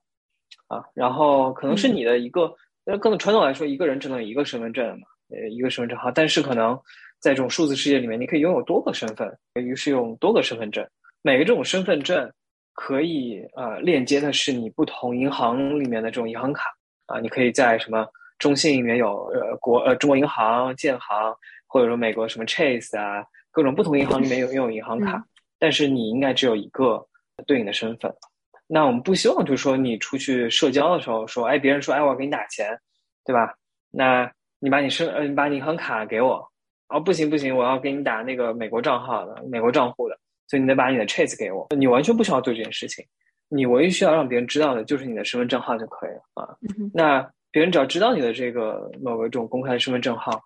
[0.69, 2.51] 啊，然后可能是你的一个，
[2.87, 6.11] 呃，更传统来说，一个人只能有一个身份证嘛，呃，一个身份证号。
[6.11, 6.75] 但是可能
[7.21, 10.87] 在这种数字世界里面，你可以拥有多个身份，于是用多个身份证。
[11.21, 12.31] 每个这种身份证
[12.75, 16.71] 可以呃链接的是你不同银行里面的这种银行卡
[17.07, 18.07] 啊，你可以在什么
[18.39, 21.35] 中信里面有呃国呃中国银行、建行，
[21.67, 25.25] 或者说美国什么 Chase 啊，各种不同银行里面有拥有银行卡，
[25.59, 27.07] 但是你应该只有一个
[27.47, 28.13] 对应的身份。
[28.67, 32.77] 那我们不希望就是说你出去社交的时候说，哎，别人说，哎，我要给你打钱，
[33.25, 33.55] 对吧？
[33.91, 36.51] 那你把你身呃，你把你银行卡给我，
[36.89, 40.19] 哦，不行不行，我要给你打那个美国账号的，美国账户的，
[40.49, 41.67] 所以你得把你的 Chase 给我。
[41.77, 43.05] 你完全不需要做这件事情，
[43.49, 46.57] 你唯一需要让别人知道的就是你的身份证号就可以了啊。
[46.93, 50.41] 那别人只要知道你的这个某个这种公开的身份证号，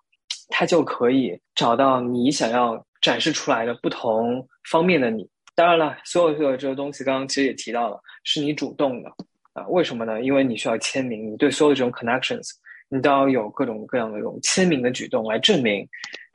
[0.49, 5.27] 他就可以找到你想要展示出来的不同方面的你。
[5.55, 9.09] 当然了，所有所有这个东西，刚刚其实也提到了，是你主动的
[9.53, 9.67] 啊？
[9.67, 10.21] 为什么呢？
[10.21, 12.49] 因为你需要签名，你对所有这种 connections，
[12.89, 15.85] 你都要有各种各样的这种签名的举动来证明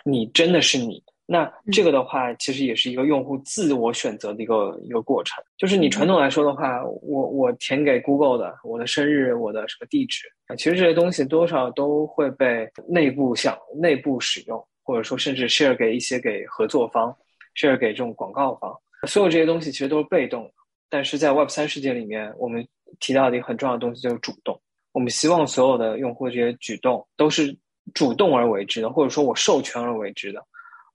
[0.04, 1.02] 你真的是你。
[1.26, 5.42] 那这个的话，其实也是一个用户自我选择的一个一个过程。
[5.56, 17.16] 就是你传统来说的话，我我填给 Google 的我的生日、我的什么地址啊，其实这些东西多少都会被内部向内部使用，或者说甚至 share 给一些给合作方
[17.56, 18.78] ，share 给这种广告方。
[19.06, 20.50] 所有这些东西其实都是被动的，
[20.90, 22.66] 但是在 Web 三世界里面，我们
[23.00, 24.60] 提到的一个很重要的东西就是主动。
[24.92, 27.56] 我们希望所有的用户这些举动都是
[27.94, 30.44] 主动而为之的，或者说我授权而为之的，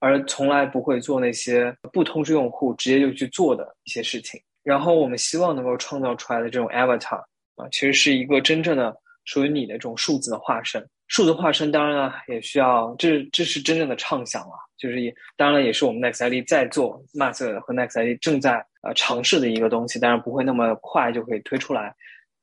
[0.00, 4.40] 而从来不会做那些不通知用户直接就去做的一些事情。
[4.64, 7.22] 然后我们希望能够创造出来的这种 Avatar
[7.56, 8.94] 啊，其实是一个真正的
[9.24, 10.84] 属于你的这种数字的化身。
[11.06, 14.52] 数字化身当然了，也需要这这是真正的畅想了。
[14.76, 21.94] 就是也，当然了也是我们 Next ID 在做，Max 和 Next ID 正在呃尝试的一个东西，当然不会那么快就可以推出来。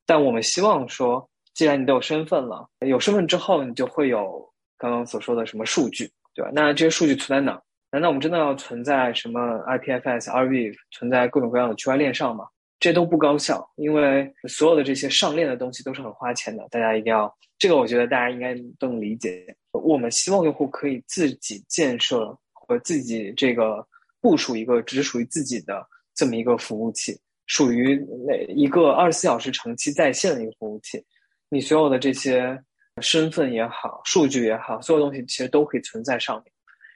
[0.06, 6.08] 但我们希望说，既然你都有身份了，有身份之后，你就会有刚刚所说的什么数据，
[6.38, 6.52] 对吧？
[6.54, 7.60] 那这些数据存在哪？
[7.90, 12.46] 难道我们真的要存在什么 IPFS、RV 存在各种各样的区块链上吗？
[12.78, 16.64] 这都不高效，因为所有的这些上链的东西都是很花钱的。
[16.70, 19.44] 大家一定要，这个我觉得大家应该都能理解。
[19.72, 23.84] 我们希望用户可以自己建设和自己这个
[24.20, 25.84] 部署一个只属于自己的
[26.14, 31.04] 这么一个服务器，属于那一个二十四小时长期在线的一个服务器。
[31.48, 32.56] 你所有的这些
[33.00, 36.52] 身份也好，数据也好，所有东西其实都可以存在上面，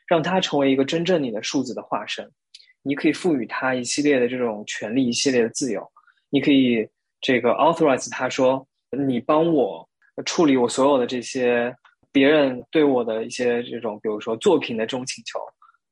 [0.07, 2.31] 让它成为一个真正你的数字的化身。
[2.83, 5.87] 你可以赋予它一系列的这种权利，一系列的自由。
[6.31, 6.89] 你可以
[7.21, 9.89] 这个 authorize 他说，你帮我
[10.27, 11.75] 处理我所有的这些。
[12.15, 15.41] 别人对我的一些这种，比如说作品的这种请求，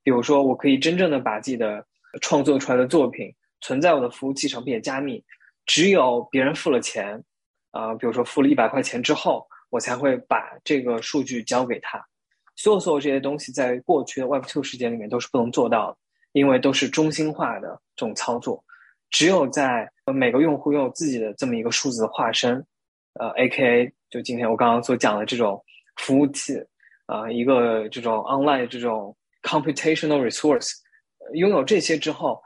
[0.02, 1.82] 比如说我可以真正的把自己的
[2.20, 5.24] 创作出来的作品存在我的服务器上并且加密，
[5.64, 7.24] 只有别人付了钱，
[7.70, 12.04] 啊，比如说付了一百块钱之后，我才会把这个数据交给他。
[12.56, 15.96] 所有所有这些东西在过去的 Web Two 世界里面都是不能做到的，
[16.32, 18.62] 因为都是中心化的这种操作。
[19.08, 22.64] 只有在每个用户拥有自己的这么一个数字化身，
[23.14, 23.92] 呃，A.K.A.
[24.10, 25.60] 就今天我刚刚所讲的这种
[25.96, 26.62] 服务器，
[27.06, 30.72] 啊，一个这种 online 这种 computational resource，
[31.32, 32.40] 拥有这些之后，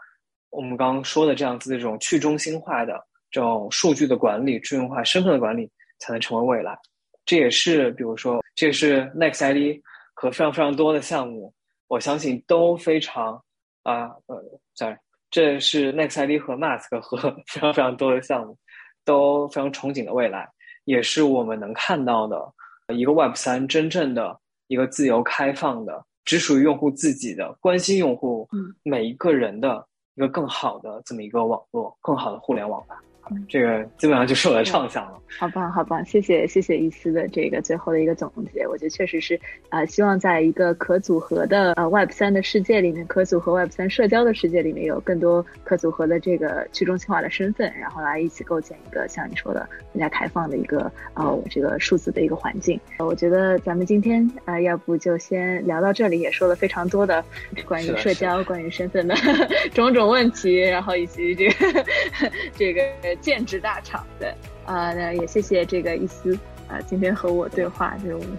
[0.50, 2.98] 我们刚刚说的这样子的这种去中心化的
[3.30, 6.78] 这种数据的管理、去中心化身份的管理，才能成为未来。
[7.26, 11.52] 这也是，比如说，这也是 Next ID 和非常非常多的项目，
[11.88, 13.42] 我相信都非常
[13.82, 14.42] 啊，呃
[14.74, 14.96] ，sorry。
[15.30, 17.16] 这是 Next ID 和 Mask 和
[17.48, 18.56] 非常非常多的项目
[19.04, 20.48] 都非常憧憬的未来，
[20.84, 22.52] 也是我们能看到的
[22.94, 28.48] 一个 Web 三真正的一个自由开放的、只属于用户自己的、关心用户
[28.82, 33.02] 每一个人的一个更好的这么一个网络、更好的互联网吧。
[33.48, 35.18] 这个基本上就是我的畅想了。
[35.36, 36.04] 好棒，好棒！
[36.04, 38.64] 谢谢，谢谢伊思的这个最后的一个总结。
[38.68, 52.78] 我觉得确实是，呃，希望在一个可组合的呃 Web 三的世界里面，可组合 Web 三社交的世界里面，有更多可组合的这个去中心化的身份，然后来一起构建一个像你说的更加开放的一个呃这个数字的一个环境。
[53.00, 57.24] 我觉得咱们今天呃，要不就先聊到这里，也说了非常多的
[57.66, 59.16] 关于社交、关于身份的
[59.74, 61.84] 种种问题，然后以及这个
[62.54, 62.82] 这个。
[63.16, 64.34] 建制大厂对。
[64.64, 66.34] 啊，那也谢谢这个伊思
[66.68, 68.38] 啊，今天和我对话就是我们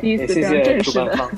[0.00, 1.30] 第一次这样正式的，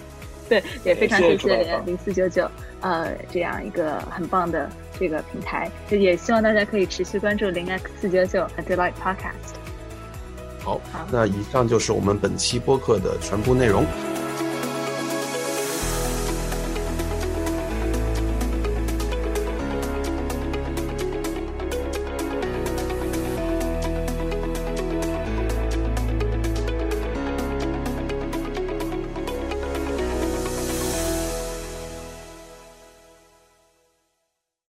[0.50, 2.46] 对，也非常谢谢零四九九
[2.80, 4.68] 呃这样一个很棒的
[4.98, 9.54] 这个平台，也希望大家可以持续关注零 x 四九九 Delight Podcast。
[10.62, 10.78] 好，
[11.10, 13.86] 那以上就是我们本期播客的全部内容。